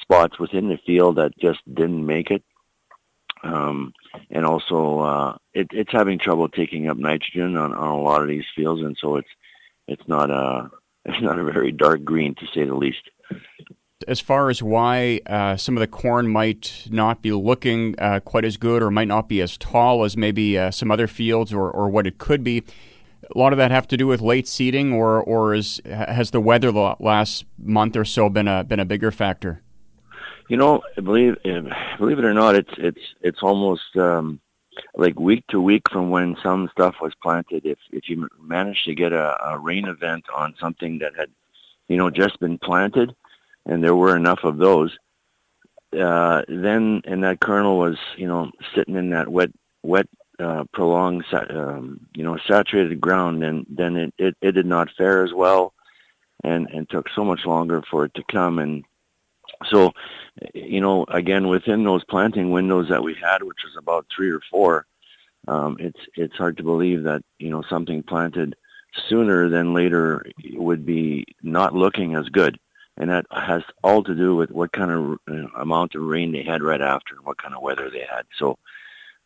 spots 0.00 0.38
within 0.38 0.68
the 0.68 0.78
field 0.86 1.16
that 1.16 1.36
just 1.38 1.60
didn't 1.72 2.06
make 2.06 2.30
it. 2.30 2.44
Um, 3.42 3.92
and 4.30 4.44
also, 4.44 5.00
uh, 5.00 5.36
it, 5.54 5.68
it's 5.72 5.92
having 5.92 6.18
trouble 6.18 6.48
taking 6.48 6.88
up 6.88 6.96
nitrogen 6.96 7.56
on, 7.56 7.72
on 7.72 7.88
a 7.88 8.00
lot 8.00 8.22
of 8.22 8.28
these 8.28 8.44
fields, 8.54 8.82
and 8.82 8.96
so 9.00 9.16
it's 9.16 9.28
it's 9.88 10.06
not 10.06 10.30
a 10.30 10.70
it's 11.04 11.22
not 11.22 11.38
a 11.38 11.44
very 11.44 11.72
dark 11.72 12.04
green 12.04 12.34
to 12.36 12.46
say 12.52 12.64
the 12.64 12.74
least 12.74 13.10
as 14.06 14.20
far 14.20 14.50
as 14.50 14.62
why 14.62 15.20
uh, 15.26 15.56
some 15.56 15.76
of 15.76 15.80
the 15.80 15.86
corn 15.86 16.28
might 16.28 16.86
not 16.90 17.22
be 17.22 17.32
looking 17.32 17.94
uh, 17.98 18.20
quite 18.20 18.44
as 18.44 18.56
good 18.56 18.82
or 18.82 18.90
might 18.90 19.08
not 19.08 19.28
be 19.28 19.40
as 19.40 19.56
tall 19.56 20.04
as 20.04 20.16
maybe 20.16 20.58
uh, 20.58 20.70
some 20.70 20.90
other 20.90 21.06
fields 21.06 21.52
or, 21.52 21.70
or 21.70 21.88
what 21.88 22.06
it 22.06 22.18
could 22.18 22.44
be. 22.44 22.62
A 23.34 23.38
lot 23.38 23.52
of 23.52 23.56
that 23.58 23.70
have 23.70 23.88
to 23.88 23.96
do 23.96 24.06
with 24.06 24.20
late 24.20 24.46
seeding, 24.46 24.92
or 24.92 25.20
or 25.22 25.54
is 25.54 25.80
has 25.84 26.30
the 26.30 26.40
weather 26.40 26.70
the 26.70 26.96
last 27.00 27.44
month 27.58 27.96
or 27.96 28.04
so 28.04 28.28
been 28.28 28.48
a 28.48 28.64
been 28.64 28.80
a 28.80 28.84
bigger 28.84 29.10
factor? 29.10 29.62
You 30.48 30.56
know, 30.56 30.82
believe 30.96 31.36
believe 31.42 32.18
it 32.18 32.24
or 32.24 32.34
not, 32.34 32.54
it's 32.54 32.70
it's 32.78 33.00
it's 33.20 33.42
almost 33.42 33.96
um, 33.96 34.40
like 34.96 35.18
week 35.18 35.44
to 35.48 35.60
week 35.60 35.82
from 35.90 36.10
when 36.10 36.36
some 36.42 36.68
stuff 36.70 36.96
was 37.00 37.12
planted. 37.22 37.66
If 37.66 37.78
if 37.90 38.08
you 38.08 38.28
manage 38.40 38.84
to 38.84 38.94
get 38.94 39.12
a, 39.12 39.36
a 39.44 39.58
rain 39.58 39.86
event 39.86 40.24
on 40.34 40.54
something 40.60 40.98
that 40.98 41.16
had, 41.16 41.30
you 41.88 41.96
know, 41.96 42.10
just 42.10 42.38
been 42.38 42.58
planted, 42.58 43.14
and 43.64 43.82
there 43.82 43.96
were 43.96 44.16
enough 44.16 44.40
of 44.44 44.58
those, 44.58 44.96
uh, 45.98 46.42
then 46.48 47.02
and 47.04 47.24
that 47.24 47.40
kernel 47.40 47.78
was 47.78 47.96
you 48.16 48.28
know 48.28 48.50
sitting 48.74 48.96
in 48.96 49.10
that 49.10 49.28
wet 49.28 49.50
wet 49.82 50.08
uh, 50.38 50.64
prolonged 50.72 51.24
um, 51.50 52.00
you 52.14 52.24
know 52.24 52.36
saturated 52.46 53.00
ground, 53.00 53.44
and 53.44 53.66
then 53.68 53.96
it, 53.96 54.14
it 54.18 54.36
it 54.40 54.52
did 54.52 54.66
not 54.66 54.90
fare 54.96 55.24
as 55.24 55.32
well, 55.32 55.74
and 56.44 56.68
and 56.70 56.88
took 56.88 57.08
so 57.10 57.24
much 57.24 57.44
longer 57.46 57.82
for 57.90 58.04
it 58.04 58.14
to 58.14 58.24
come 58.30 58.58
and. 58.58 58.84
So, 59.70 59.92
you 60.52 60.80
know, 60.80 61.06
again, 61.08 61.46
within 61.46 61.84
those 61.84 62.04
planting 62.04 62.50
windows 62.50 62.88
that 62.90 63.02
we 63.02 63.14
had, 63.14 63.42
which 63.42 63.62
was 63.64 63.76
about 63.78 64.04
three 64.14 64.30
or 64.30 64.40
four, 64.50 64.86
um, 65.48 65.76
it's 65.78 66.00
it's 66.14 66.36
hard 66.36 66.56
to 66.56 66.62
believe 66.62 67.04
that 67.04 67.22
you 67.38 67.50
know 67.50 67.62
something 67.62 68.02
planted 68.02 68.56
sooner 69.08 69.48
than 69.48 69.74
later 69.74 70.26
would 70.54 70.84
be 70.84 71.24
not 71.42 71.74
looking 71.74 72.14
as 72.14 72.28
good. 72.28 72.58
And 72.98 73.10
that 73.10 73.26
has 73.30 73.62
all 73.84 74.02
to 74.04 74.14
do 74.14 74.34
with 74.34 74.50
what 74.50 74.72
kind 74.72 74.90
of 74.90 75.18
uh, 75.28 75.60
amount 75.60 75.94
of 75.94 76.02
rain 76.02 76.32
they 76.32 76.42
had 76.42 76.62
right 76.62 76.80
after 76.80 77.14
and 77.14 77.24
what 77.26 77.38
kind 77.38 77.54
of 77.54 77.62
weather 77.62 77.90
they 77.90 78.06
had. 78.10 78.24
So, 78.38 78.58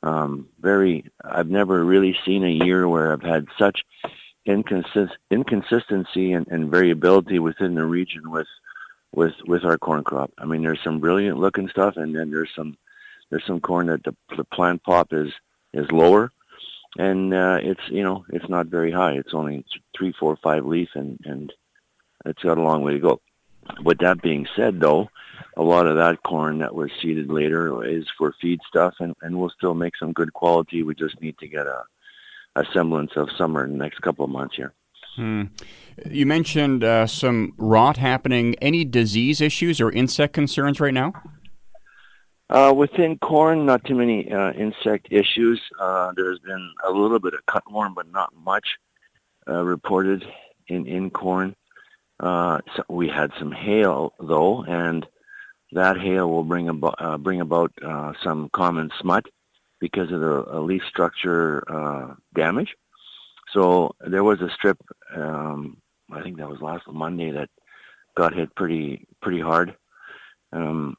um, 0.03 0.49
very, 0.61 1.05
I've 1.25 1.51
never 1.51 1.85
really 1.85 2.17
seen 2.25 2.45
a 2.45 2.65
year 2.65 2.89
where 2.89 3.13
I've 3.13 3.23
had 3.23 3.47
such 3.59 3.85
inconsist- 4.47 5.17
inconsistency 5.31 6.33
and, 6.33 6.47
and 6.49 6.71
variability 6.71 7.39
within 7.39 7.75
the 7.75 7.85
region 7.85 8.31
with, 8.31 8.49
with, 9.15 9.35
with 9.47 9.65
our 9.65 9.79
corn 9.79 10.05
crop. 10.05 10.33
I 10.39 10.47
mean, 10.47 10.63
there's 10.63 10.83
some 10.83 11.01
brilliant 11.01 11.39
looking 11.39 11.69
stuff 11.69 11.97
and 11.97 12.15
then 12.15 12.31
there's 12.31 12.51
some, 12.55 12.77
there's 13.31 13.47
some 13.47 13.61
corn 13.61 13.87
that 13.89 14.05
the, 14.05 14.15
the 14.37 14.45
plant 14.45 14.83
pop 14.83 15.13
is, 15.13 15.33
is 15.73 15.91
lower 15.93 16.33
and 16.99 17.33
uh, 17.33 17.59
it's 17.63 17.83
you 17.89 18.03
know 18.03 18.25
it's 18.31 18.49
not 18.49 18.67
very 18.67 18.91
high. 18.91 19.13
It's 19.13 19.35
only 19.35 19.65
three, 19.97 20.13
four, 20.19 20.37
five 20.37 20.67
leaf, 20.67 20.89
and 20.95 21.19
and 21.25 21.53
it's 22.25 22.43
got 22.43 22.59
a 22.59 22.63
long 22.63 22.83
way 22.83 22.95
to 22.95 22.99
go. 22.99 23.21
With 23.83 23.99
that 23.99 24.23
being 24.23 24.47
said, 24.57 24.81
though, 24.81 25.09
a 25.57 25.63
lot 25.63 25.87
of 25.87 25.97
that 25.97 26.23
corn 26.23 26.59
that 26.59 26.75
was 26.75 26.91
seeded 27.01 27.31
later 27.31 27.85
is 27.85 28.07
for 28.17 28.35
feed 28.41 28.61
stuff, 28.67 28.95
and 29.01 29.15
and 29.23 29.39
we'll 29.39 29.51
still 29.51 29.75
make 29.75 29.97
some 29.97 30.13
good 30.13 30.33
quality. 30.33 30.83
We 30.83 30.95
just 30.95 31.21
need 31.21 31.39
to 31.39 31.49
get 31.49 31.67
a 31.67 31.85
a 32.57 32.65
semblance 32.73 33.13
of 33.17 33.29
summer 33.37 33.65
in 33.65 33.73
the 33.73 33.79
next 33.79 34.01
couple 34.01 34.25
of 34.25 34.31
months 34.31 34.57
here. 34.57 34.73
Hmm. 35.17 35.45
You 36.09 36.27
mentioned 36.27 36.85
uh, 36.85 37.07
some 37.07 37.53
rot 37.57 37.97
happening. 37.97 38.55
Any 38.61 38.85
disease 38.85 39.41
issues 39.41 39.81
or 39.81 39.91
insect 39.91 40.33
concerns 40.33 40.81
right 40.81 40.95
now? 40.95 41.13
Uh, 42.49 42.73
within 42.77 43.17
corn, 43.19 43.65
not 43.65 43.85
too 43.85 43.95
many 43.95 44.31
uh, 44.33 44.53
insect 44.53 45.09
issues. 45.11 45.61
Uh, 45.79 46.13
there's 46.17 46.41
been 46.41 46.73
a 46.85 46.91
little 46.91 47.21
bit 47.21 47.35
of 47.35 47.47
cutworm, 47.47 47.95
but 47.95 48.11
not 48.11 48.33
much 48.35 48.77
uh, 49.49 49.63
reported 49.63 50.25
in, 50.67 50.87
in 50.87 51.11
corn. 51.11 51.55
Uh, 52.21 52.59
so 52.77 52.85
we 52.89 53.09
had 53.09 53.33
some 53.39 53.51
hail 53.51 54.13
though, 54.21 54.63
and 54.65 55.07
that 55.73 55.99
hail 55.99 56.29
will 56.29 56.45
bring 56.45 56.69
about 56.69 56.97
uh, 56.99 57.17
bring 57.17 57.41
about 57.41 57.73
uh, 57.83 58.13
some 58.23 58.51
common 58.51 58.91
smut 59.01 59.25
because 59.81 60.13
of 60.13 60.21
the 60.21 60.45
uh, 60.53 60.61
leaf 60.61 60.83
structure 60.87 61.65
uh, 61.73 62.15
damage. 62.35 62.77
So 63.53 63.95
there 64.07 64.23
was 64.23 64.43
a 64.43 64.51
strip. 64.51 64.79
Um, 65.17 65.79
I 66.13 66.23
think 66.23 66.37
that 66.37 66.49
was 66.49 66.61
last 66.61 66.87
Monday 66.89 67.31
that 67.31 67.49
got 68.17 68.35
hit 68.35 68.55
pretty 68.55 69.07
pretty 69.23 69.41
hard. 69.41 69.75
Um, 70.53 70.97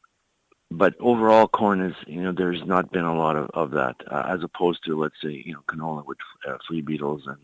but 0.72 0.96
overall, 1.00 1.48
corn 1.48 1.82
is 1.82 1.96
you 2.08 2.24
know 2.24 2.32
there's 2.32 2.66
not 2.66 2.92
been 2.92 3.06
a 3.06 3.16
lot 3.16 3.36
of 3.36 3.52
of 3.54 3.72
that 3.72 3.98
uh, 4.10 4.24
as 4.28 4.42
opposed 4.42 4.84
to 4.86 5.00
let's 5.00 5.22
say 5.22 5.44
you 5.46 5.54
know 5.54 5.64
canola 5.68 6.04
with 6.04 6.18
flea 6.68 6.82
beetles 6.82 7.28
and 7.28 7.38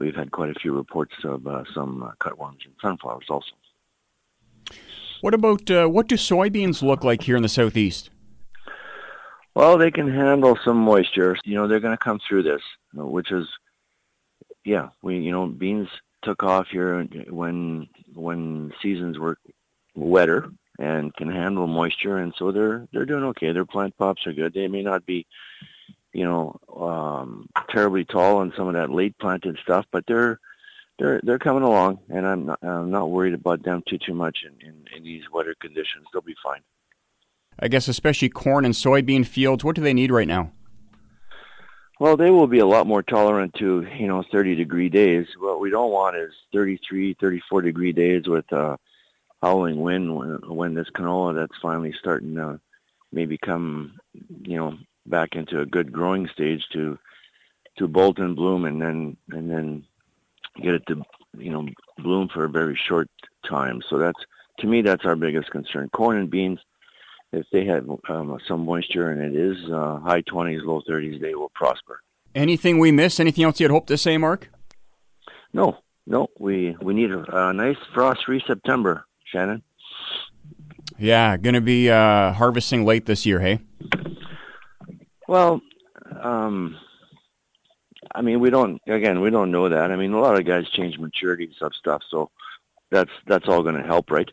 we've 0.00 0.16
had 0.16 0.32
quite 0.32 0.50
a 0.50 0.54
few 0.54 0.74
reports 0.74 1.14
of 1.24 1.46
uh, 1.46 1.62
some 1.72 2.02
uh, 2.02 2.12
cutworms 2.20 2.64
and 2.64 2.74
sunflowers 2.82 3.26
also. 3.28 3.52
What 5.20 5.34
about 5.34 5.70
uh, 5.70 5.86
what 5.86 6.08
do 6.08 6.16
soybeans 6.16 6.82
look 6.82 7.04
like 7.04 7.22
here 7.22 7.36
in 7.36 7.42
the 7.42 7.48
southeast? 7.48 8.10
Well, 9.54 9.76
they 9.78 9.90
can 9.90 10.10
handle 10.10 10.58
some 10.64 10.78
moisture. 10.78 11.36
You 11.44 11.56
know, 11.56 11.68
they're 11.68 11.80
going 11.80 11.96
to 11.96 12.02
come 12.02 12.20
through 12.26 12.44
this, 12.44 12.62
which 12.94 13.30
is, 13.30 13.46
yeah, 14.64 14.88
we 15.02 15.18
you 15.18 15.30
know 15.30 15.46
beans 15.46 15.88
took 16.22 16.42
off 16.42 16.68
here 16.68 17.02
when 17.28 17.88
when 18.14 18.72
seasons 18.82 19.18
were 19.18 19.36
wetter 19.94 20.50
and 20.78 21.14
can 21.14 21.30
handle 21.30 21.66
moisture, 21.66 22.18
and 22.18 22.32
so 22.38 22.50
they're 22.50 22.88
they're 22.92 23.04
doing 23.04 23.24
okay. 23.24 23.52
Their 23.52 23.66
plant 23.66 23.96
pops 23.98 24.26
are 24.26 24.32
good. 24.32 24.54
They 24.54 24.68
may 24.68 24.82
not 24.82 25.04
be, 25.04 25.26
you 26.12 26.24
know, 26.24 26.58
um, 26.74 27.48
terribly 27.70 28.04
tall 28.04 28.38
on 28.38 28.52
some 28.56 28.68
of 28.68 28.74
that 28.74 28.90
late 28.90 29.16
planted 29.18 29.58
stuff, 29.62 29.86
but 29.92 30.04
they're 30.06 30.40
they're 30.98 31.20
they're 31.22 31.38
coming 31.38 31.62
along, 31.62 32.00
and 32.08 32.26
I'm 32.26 32.46
not 32.46 32.58
I'm 32.62 32.90
not 32.90 33.10
worried 33.10 33.34
about 33.34 33.62
them 33.62 33.82
too 33.86 33.98
too 33.98 34.14
much 34.14 34.38
in, 34.44 34.66
in, 34.66 34.84
in 34.96 35.04
these 35.04 35.22
weather 35.32 35.54
conditions. 35.60 36.06
They'll 36.12 36.22
be 36.22 36.36
fine. 36.42 36.60
I 37.58 37.68
guess 37.68 37.88
especially 37.88 38.28
corn 38.28 38.64
and 38.64 38.74
soybean 38.74 39.26
fields. 39.26 39.64
What 39.64 39.76
do 39.76 39.82
they 39.82 39.94
need 39.94 40.10
right 40.10 40.28
now? 40.28 40.52
Well, 42.00 42.16
they 42.16 42.30
will 42.30 42.46
be 42.46 42.60
a 42.60 42.66
lot 42.66 42.86
more 42.86 43.02
tolerant 43.02 43.54
to 43.54 43.86
you 43.96 44.06
know 44.06 44.24
30 44.32 44.56
degree 44.56 44.88
days. 44.88 45.26
What 45.38 45.60
we 45.60 45.70
don't 45.70 45.92
want 45.92 46.16
is 46.16 46.32
33, 46.52 47.14
34 47.20 47.62
degree 47.62 47.92
days 47.92 48.26
with 48.26 48.50
uh, 48.52 48.76
howling 49.42 49.80
wind 49.80 50.16
when, 50.16 50.38
when 50.48 50.74
this 50.74 50.88
canola 50.90 51.34
that's 51.34 51.58
finally 51.60 51.94
starting 51.98 52.34
to 52.36 52.60
maybe 53.12 53.38
come, 53.38 53.98
you 54.42 54.56
know, 54.56 54.78
back 55.10 55.34
into 55.34 55.60
a 55.60 55.66
good 55.66 55.92
growing 55.92 56.28
stage 56.28 56.62
to 56.72 56.98
to 57.78 57.88
bolt 57.88 58.18
and 58.18 58.36
bloom 58.36 58.64
and 58.64 58.80
then 58.80 59.16
and 59.30 59.50
then 59.50 59.84
get 60.62 60.74
it 60.74 60.86
to 60.86 61.02
you 61.36 61.50
know 61.50 61.66
bloom 61.98 62.28
for 62.28 62.44
a 62.44 62.48
very 62.48 62.78
short 62.88 63.08
time. 63.48 63.82
So 63.88 63.98
that's 63.98 64.18
to 64.60 64.66
me 64.66 64.82
that's 64.82 65.04
our 65.04 65.16
biggest 65.16 65.50
concern. 65.50 65.88
Corn 65.90 66.16
and 66.16 66.30
beans, 66.30 66.60
if 67.32 67.46
they 67.52 67.64
have 67.66 67.88
um, 68.08 68.38
some 68.46 68.64
moisture 68.64 69.10
and 69.10 69.20
it 69.20 69.38
is 69.38 69.70
uh, 69.70 69.98
high 69.98 70.22
20s, 70.22 70.64
low 70.64 70.82
30s, 70.88 71.20
they 71.20 71.34
will 71.34 71.50
prosper. 71.54 72.00
Anything 72.34 72.78
we 72.78 72.92
miss? 72.92 73.18
Anything 73.18 73.44
else 73.44 73.60
you'd 73.60 73.70
hope 73.70 73.86
to 73.88 73.98
say, 73.98 74.16
Mark? 74.16 74.50
No, 75.52 75.78
no. 76.06 76.28
We 76.38 76.76
we 76.80 76.94
need 76.94 77.10
a, 77.10 77.48
a 77.48 77.52
nice 77.52 77.78
frost-free 77.92 78.44
September. 78.46 79.04
Shannon? 79.24 79.62
Yeah, 80.98 81.36
going 81.36 81.54
to 81.54 81.60
be 81.60 81.88
uh, 81.88 82.32
harvesting 82.32 82.84
late 82.84 83.06
this 83.06 83.24
year, 83.24 83.40
hey? 83.40 83.60
Well, 85.30 85.60
um, 86.20 86.76
I 88.12 88.20
mean, 88.20 88.40
we 88.40 88.50
don't. 88.50 88.82
Again, 88.88 89.20
we 89.20 89.30
don't 89.30 89.52
know 89.52 89.68
that. 89.68 89.92
I 89.92 89.94
mean, 89.94 90.12
a 90.12 90.18
lot 90.18 90.36
of 90.36 90.44
guys 90.44 90.68
change 90.70 90.98
maturities 90.98 91.62
of 91.62 91.72
stuff, 91.72 92.02
so 92.10 92.32
that's 92.90 93.12
that's 93.28 93.46
all 93.46 93.62
going 93.62 93.76
to 93.76 93.86
help, 93.86 94.10
right? 94.10 94.28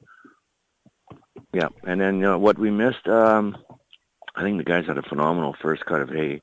Yeah, 1.53 1.67
and 1.83 2.01
then 2.01 2.15
you 2.15 2.21
know, 2.21 2.39
what 2.39 2.57
we 2.57 2.71
missed. 2.71 3.07
Um, 3.07 3.55
I 4.35 4.41
think 4.41 4.57
the 4.57 4.63
guys 4.63 4.87
had 4.87 4.97
a 4.97 5.03
phenomenal 5.03 5.55
first 5.61 5.85
cut 5.85 6.01
of 6.01 6.09
hay 6.09 6.41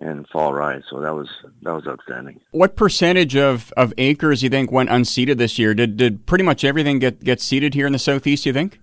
and 0.00 0.26
fall 0.28 0.54
rise. 0.54 0.84
So 0.88 1.02
that 1.02 1.14
was 1.14 1.28
that 1.60 1.74
was 1.74 1.86
outstanding. 1.86 2.40
What 2.52 2.76
percentage 2.76 3.36
of, 3.36 3.70
of 3.76 3.92
acres 3.98 4.42
you 4.42 4.48
think 4.48 4.72
went 4.72 4.88
unseeded 4.88 5.36
this 5.36 5.58
year? 5.58 5.74
Did 5.74 5.98
did 5.98 6.24
pretty 6.24 6.44
much 6.44 6.64
everything 6.64 7.00
get 7.00 7.22
get 7.22 7.38
seeded 7.38 7.74
here 7.74 7.86
in 7.86 7.92
the 7.92 7.98
southeast? 7.98 8.46
You 8.46 8.54
think? 8.54 8.82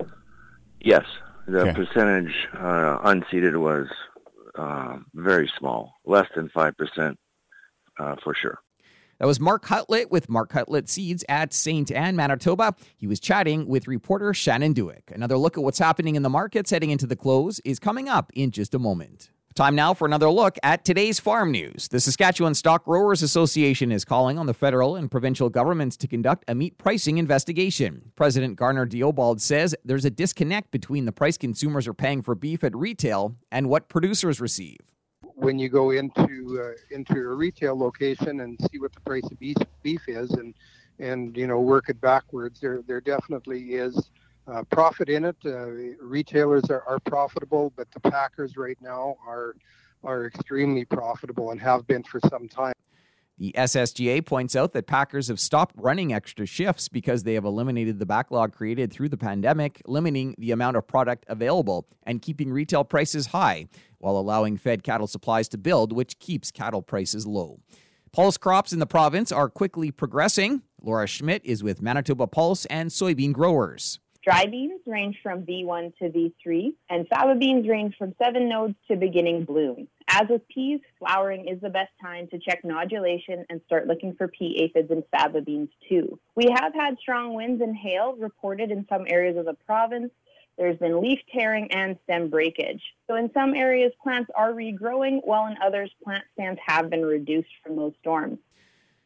Yes, 0.80 1.06
the 1.48 1.62
okay. 1.62 1.74
percentage 1.74 2.48
uh, 2.54 3.00
unseeded 3.00 3.60
was 3.60 3.88
uh, 4.56 4.98
very 5.14 5.52
small, 5.58 5.94
less 6.06 6.28
than 6.36 6.50
five 6.50 6.76
percent 6.78 7.18
uh, 8.00 8.16
for 8.24 8.34
sure. 8.34 8.60
That 9.20 9.28
was 9.28 9.40
Mark 9.40 9.66
Hutlett 9.66 10.10
with 10.10 10.30
Mark 10.30 10.52
Hutlett 10.52 10.90
Seeds 10.90 11.24
at 11.30 11.54
St. 11.54 11.92
Anne, 11.92 12.16
Manitoba. 12.16 12.74
He 12.98 13.06
was 13.06 13.20
chatting 13.20 13.68
with 13.68 13.88
reporter 13.88 14.34
Shannon 14.34 14.74
Dewick. 14.74 15.12
Another 15.14 15.38
look 15.38 15.60
at 15.60 15.64
what's 15.64 15.78
happening 15.78 16.16
in 16.16 16.24
the 16.24 16.30
markets 16.30 16.72
heading 16.72 16.90
into 16.90 17.06
the 17.06 17.16
close 17.16 17.60
is 17.60 17.78
coming 17.78 18.10
up 18.10 18.32
in 18.34 18.50
just 18.50 18.74
a 18.74 18.80
moment. 18.80 19.31
Time 19.54 19.76
now 19.76 19.94
for 19.94 20.06
another 20.06 20.30
look 20.30 20.58
at 20.64 20.86
today's 20.86 21.20
farm 21.20 21.52
news. 21.52 21.90
The 21.90 22.00
Saskatchewan 22.00 22.54
Stock 22.54 22.86
Growers 22.86 23.22
Association 23.22 23.92
is 23.92 24.06
calling 24.06 24.40
on 24.40 24.46
the 24.46 24.54
federal 24.54 24.96
and 24.96 25.12
provincial 25.12 25.50
governments 25.50 25.98
to 25.98 26.08
conduct 26.08 26.46
a 26.48 26.56
meat 26.56 26.78
pricing 26.78 27.18
investigation. 27.18 28.14
President 28.16 28.56
Garner 28.56 28.86
Deobald 28.86 29.42
says 29.42 29.76
there's 29.84 30.06
a 30.06 30.10
disconnect 30.10 30.72
between 30.72 31.04
the 31.04 31.12
price 31.12 31.38
consumers 31.38 31.86
are 31.86 31.94
paying 31.94 32.22
for 32.22 32.34
beef 32.34 32.64
at 32.64 32.74
retail 32.74 33.36
and 33.52 33.68
what 33.68 33.90
producers 33.90 34.40
receive. 34.40 34.80
When 35.22 35.60
you 35.60 35.68
go 35.68 35.92
into 35.92 36.62
uh, 36.64 36.96
into 36.96 37.16
a 37.16 37.36
retail 37.36 37.78
location 37.78 38.40
and 38.40 38.58
see 38.72 38.80
what 38.80 38.94
the 38.94 39.02
price 39.02 39.26
of 39.30 39.38
beef, 39.38 39.58
beef 39.84 40.02
is, 40.08 40.32
and 40.32 40.54
and 41.00 41.36
you 41.36 41.48
know 41.48 41.60
work 41.60 41.90
it 41.90 42.00
backwards, 42.00 42.62
there 42.62 42.82
there 42.88 43.02
definitely 43.02 43.74
is 43.74 44.12
uh, 44.48 44.64
profit 44.72 45.10
in 45.10 45.26
it. 45.26 45.36
Uh, 45.46 45.68
retailers 46.02 46.70
are, 46.70 46.84
are 46.88 47.00
profitable, 47.00 47.72
but 47.76 47.90
the 47.92 48.00
packers 48.00 48.58
right 48.58 48.78
now 48.82 49.16
are 49.26 49.56
are 50.04 50.26
extremely 50.26 50.84
profitable 50.84 51.52
and 51.52 51.62
have 51.62 51.86
been 51.86 52.02
for 52.04 52.20
some 52.28 52.48
time. 52.48 52.74
The 53.38 53.54
SSGA 53.58 54.26
points 54.26 54.56
out 54.56 54.74
that 54.74 54.86
packers 54.86 55.28
have 55.28 55.40
stopped 55.40 55.74
running 55.76 56.14
extra 56.14 56.46
shifts 56.46 56.88
because 56.88 57.24
they 57.24 57.34
have 57.34 57.46
eliminated 57.46 57.98
the 57.98 58.06
backlog 58.06 58.54
created 58.54 58.94
through 58.94 59.10
the 59.10 59.18
pandemic, 59.18 59.82
limiting 59.88 60.36
the 60.38 60.52
amount 60.52 60.78
of 60.78 60.88
product 60.88 61.26
available 61.28 61.88
and 62.04 62.22
keeping 62.22 62.52
retail 62.52 62.84
prices 62.84 63.28
high 63.28 63.68
while 63.98 64.18
allowing 64.18 64.58
fed 64.58 64.84
cattle 64.84 65.08
supplies 65.08 65.48
to 65.50 65.58
build, 65.58 65.92
which 65.92 66.20
keeps 66.20 66.52
cattle 66.52 66.84
prices 66.84 67.26
low. 67.26 67.60
Pulse 68.12 68.38
crops 68.38 68.74
in 68.74 68.80
the 68.80 68.86
province 68.86 69.32
are 69.32 69.50
quickly 69.50 69.90
progressing. 69.90 70.62
Laura 70.80 71.08
Schmidt 71.08 71.42
is 71.44 71.64
with 71.64 71.82
Manitoba 71.82 72.28
Pulse 72.28 72.66
and 72.66 72.92
soybean 72.92 73.32
growers. 73.32 74.00
Dry 74.24 74.46
beans 74.46 74.82
range 74.86 75.18
from 75.24 75.42
V1 75.48 75.98
to 75.98 76.10
V3, 76.10 76.74
and 76.92 77.10
faba 77.10 77.40
beans 77.40 77.68
range 77.68 77.96
from 77.98 78.14
7 78.22 78.48
nodes 78.48 78.76
to 78.88 78.96
beginning 78.96 79.46
bloom. 79.46 79.88
As 80.10 80.28
with 80.30 80.48
peas, 80.48 80.80
flowering 81.00 81.48
is 81.48 81.60
the 81.60 81.72
best 81.72 81.90
time 82.00 82.28
to 82.28 82.38
check 82.38 82.62
nodulation 82.62 83.44
and 83.50 83.62
start 83.66 83.88
looking 83.88 84.14
for 84.14 84.28
pea 84.28 84.62
aphids 84.62 84.92
in 84.92 85.04
faba 85.12 85.44
beans 85.44 85.70
too. 85.90 86.20
We 86.36 86.50
have 86.54 86.72
had 86.76 87.00
strong 87.00 87.34
winds 87.34 87.64
and 87.64 87.76
hail 87.76 88.16
reported 88.16 88.70
in 88.70 88.86
some 88.90 89.06
areas 89.08 89.38
of 89.38 89.46
the 89.46 89.56
province. 89.66 90.12
There's 90.56 90.78
been 90.78 91.02
leaf 91.02 91.20
tearing 91.34 91.72
and 91.72 91.98
stem 92.04 92.30
breakage. 92.30 92.84
So 93.08 93.16
in 93.16 93.32
some 93.34 93.56
areas, 93.56 93.92
plants 94.04 94.30
are 94.36 94.52
regrowing, 94.52 95.22
while 95.24 95.48
in 95.48 95.56
others, 95.66 95.90
plant 96.04 96.26
stands 96.34 96.60
have 96.64 96.92
been 96.92 97.04
reduced 97.04 97.50
from 97.66 97.76
those 97.76 97.94
storms. 98.02 98.38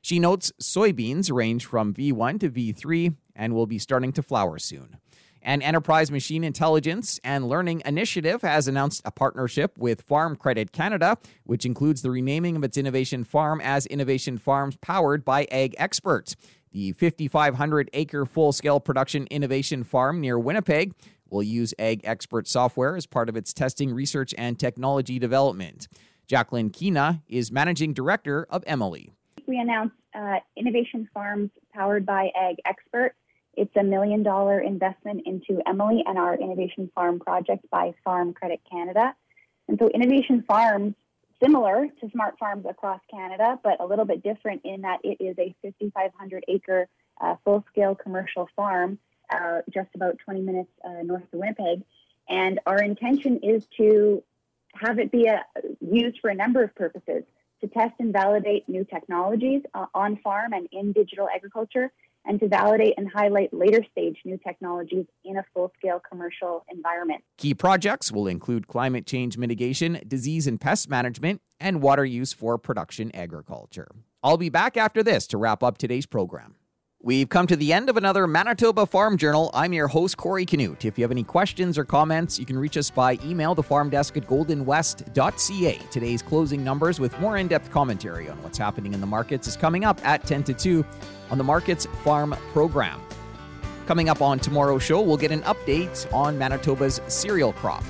She 0.01 0.19
notes 0.19 0.51
soybeans 0.61 1.31
range 1.33 1.65
from 1.65 1.93
V1 1.93 2.41
to 2.41 2.49
V3 2.49 3.15
and 3.35 3.55
will 3.55 3.65
be 3.65 3.79
starting 3.79 4.11
to 4.13 4.21
flower 4.21 4.59
soon. 4.59 4.97
An 5.45 5.61
Enterprise 5.61 6.09
Machine 6.09 6.43
Intelligence 6.43 7.19
and 7.23 7.47
Learning 7.47 7.83
Initiative 7.85 8.41
has 8.41 8.67
announced 8.67 9.03
a 9.05 9.11
partnership 9.11 9.77
with 9.77 10.01
Farm 10.01 10.35
Credit 10.35 10.71
Canada, 10.71 11.19
which 11.43 11.67
includes 11.67 12.01
the 12.01 12.09
renaming 12.09 12.55
of 12.55 12.63
its 12.63 12.77
innovation 12.77 13.23
farm 13.23 13.61
as 13.61 13.85
Innovation 13.85 14.39
Farms 14.39 14.75
powered 14.77 15.23
by 15.23 15.45
Ag 15.51 15.75
Experts. 15.77 16.35
The 16.71 16.93
5,500 16.93 17.91
acre 17.93 18.25
full 18.25 18.53
scale 18.53 18.79
production 18.79 19.27
innovation 19.27 19.83
farm 19.83 20.19
near 20.19 20.39
Winnipeg 20.39 20.95
will 21.29 21.43
use 21.43 21.75
Ag 21.77 22.01
Expert 22.05 22.47
software 22.47 22.95
as 22.95 23.05
part 23.05 23.29
of 23.29 23.35
its 23.35 23.53
testing, 23.53 23.93
research, 23.93 24.33
and 24.39 24.57
technology 24.57 25.19
development. 25.19 25.87
Jacqueline 26.25 26.71
Keena 26.71 27.21
is 27.27 27.51
managing 27.51 27.93
director 27.93 28.47
of 28.49 28.65
EMILI. 28.65 29.11
We 29.45 29.59
announced 29.59 29.95
uh, 30.15 30.37
Innovation 30.57 31.07
Farms 31.13 31.51
powered 31.71 32.03
by 32.03 32.31
Ag 32.35 32.55
Expert 32.65 33.13
it's 33.57 33.75
a 33.75 33.83
million 33.83 34.23
dollar 34.23 34.59
investment 34.59 35.23
into 35.25 35.61
EMILI 35.67 36.03
and 36.05 36.17
our 36.17 36.35
Innovation 36.35 36.89
Farm 36.93 37.19
project 37.19 37.69
by 37.69 37.93
Farm 38.03 38.33
Credit 38.33 38.61
Canada. 38.69 39.15
And 39.67 39.77
so 39.79 39.89
Innovation 39.89 40.43
Farms, 40.47 40.95
similar 41.41 41.87
to 42.01 42.09
Smart 42.11 42.37
Farms 42.37 42.65
across 42.69 42.99
Canada, 43.09 43.59
but 43.63 43.79
a 43.79 43.85
little 43.85 44.05
bit 44.05 44.23
different 44.23 44.61
in 44.63 44.81
that 44.81 44.99
it 45.03 45.17
is 45.19 45.37
a 45.39 45.55
5,500 45.63 46.45
acre 46.47 46.87
uh, 47.21 47.35
full 47.43 47.63
scale 47.71 47.95
commercial 47.95 48.49
farm 48.55 48.99
uh, 49.33 49.61
just 49.73 49.89
about 49.95 50.17
20 50.19 50.41
minutes 50.41 50.71
uh, 50.83 51.01
north 51.03 51.23
of 51.23 51.39
Winnipeg. 51.39 51.83
And 52.29 52.59
our 52.65 52.81
intention 52.81 53.39
is 53.43 53.65
to 53.77 54.23
have 54.73 54.99
it 54.99 55.11
be 55.11 55.27
a, 55.27 55.43
used 55.79 56.19
for 56.19 56.29
a 56.29 56.35
number 56.35 56.63
of 56.63 56.75
purposes 56.75 57.23
to 57.61 57.67
test 57.67 57.93
and 57.99 58.11
validate 58.11 58.67
new 58.67 58.83
technologies 58.83 59.61
uh, 59.73 59.85
on 59.93 60.17
farm 60.17 60.53
and 60.53 60.67
in 60.71 60.91
digital 60.91 61.27
agriculture 61.33 61.91
and 62.25 62.39
to 62.39 62.47
validate 62.47 62.93
and 62.97 63.09
highlight 63.13 63.53
later 63.53 63.83
stage 63.91 64.17
new 64.25 64.37
technologies 64.37 65.05
in 65.23 65.37
a 65.37 65.45
full 65.53 65.71
scale 65.77 66.01
commercial 66.09 66.65
environment. 66.71 67.23
Key 67.37 67.53
projects 67.53 68.11
will 68.11 68.27
include 68.27 68.67
climate 68.67 69.05
change 69.05 69.37
mitigation, 69.37 69.99
disease 70.07 70.47
and 70.47 70.59
pest 70.59 70.89
management, 70.89 71.41
and 71.59 71.81
water 71.81 72.05
use 72.05 72.33
for 72.33 72.57
production 72.57 73.15
agriculture. 73.15 73.87
I'll 74.23 74.37
be 74.37 74.49
back 74.49 74.75
after 74.75 75.03
this 75.03 75.27
to 75.27 75.37
wrap 75.37 75.61
up 75.61 75.77
today's 75.77 76.05
program. 76.05 76.55
We've 77.05 77.29
come 77.29 77.45
to 77.45 77.55
the 77.55 77.71
end 77.71 77.87
of 77.87 77.97
another 77.97 78.25
Manitoba 78.25 78.87
Farm 78.87 79.15
Journal. 79.15 79.51
I'm 79.53 79.73
your 79.73 79.87
host, 79.87 80.17
Corey 80.17 80.43
Canute. 80.43 80.85
If 80.85 80.97
you 80.97 81.03
have 81.03 81.11
any 81.11 81.23
questions 81.23 81.77
or 81.77 81.85
comments, 81.85 82.39
you 82.39 82.47
can 82.47 82.57
reach 82.57 82.77
us 82.77 82.89
by 82.89 83.19
email, 83.23 83.53
the 83.53 83.61
farm 83.61 83.91
desk 83.91 84.17
at 84.17 84.25
goldenwest.ca. 84.25 85.79
Today's 85.91 86.23
closing 86.23 86.63
numbers 86.63 86.99
with 86.99 87.15
more 87.19 87.37
in 87.37 87.47
depth 87.47 87.69
commentary 87.69 88.27
on 88.27 88.41
what's 88.41 88.57
happening 88.57 88.91
in 88.95 89.01
the 89.01 89.05
markets 89.05 89.47
is 89.47 89.55
coming 89.55 89.85
up 89.85 90.03
at 90.03 90.25
10 90.25 90.45
to 90.45 90.53
2 90.55 90.83
on 91.29 91.37
the 91.37 91.43
Markets 91.43 91.85
Farm 92.03 92.35
program. 92.53 92.99
Coming 93.85 94.09
up 94.09 94.23
on 94.23 94.39
tomorrow's 94.39 94.81
show, 94.81 94.99
we'll 94.99 95.15
get 95.15 95.31
an 95.31 95.43
update 95.43 96.11
on 96.11 96.39
Manitoba's 96.39 97.01
cereal 97.07 97.53
crop. 97.53 97.83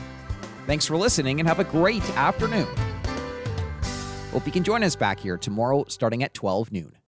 Thanks 0.67 0.85
for 0.85 0.97
listening 0.97 1.39
and 1.39 1.47
have 1.47 1.61
a 1.61 1.63
great 1.63 2.03
afternoon. 2.17 2.67
Hope 4.33 4.45
you 4.45 4.51
can 4.51 4.65
join 4.65 4.83
us 4.83 4.97
back 4.97 5.21
here 5.21 5.37
tomorrow 5.37 5.85
starting 5.87 6.21
at 6.21 6.33
12 6.33 6.73
noon. 6.73 6.97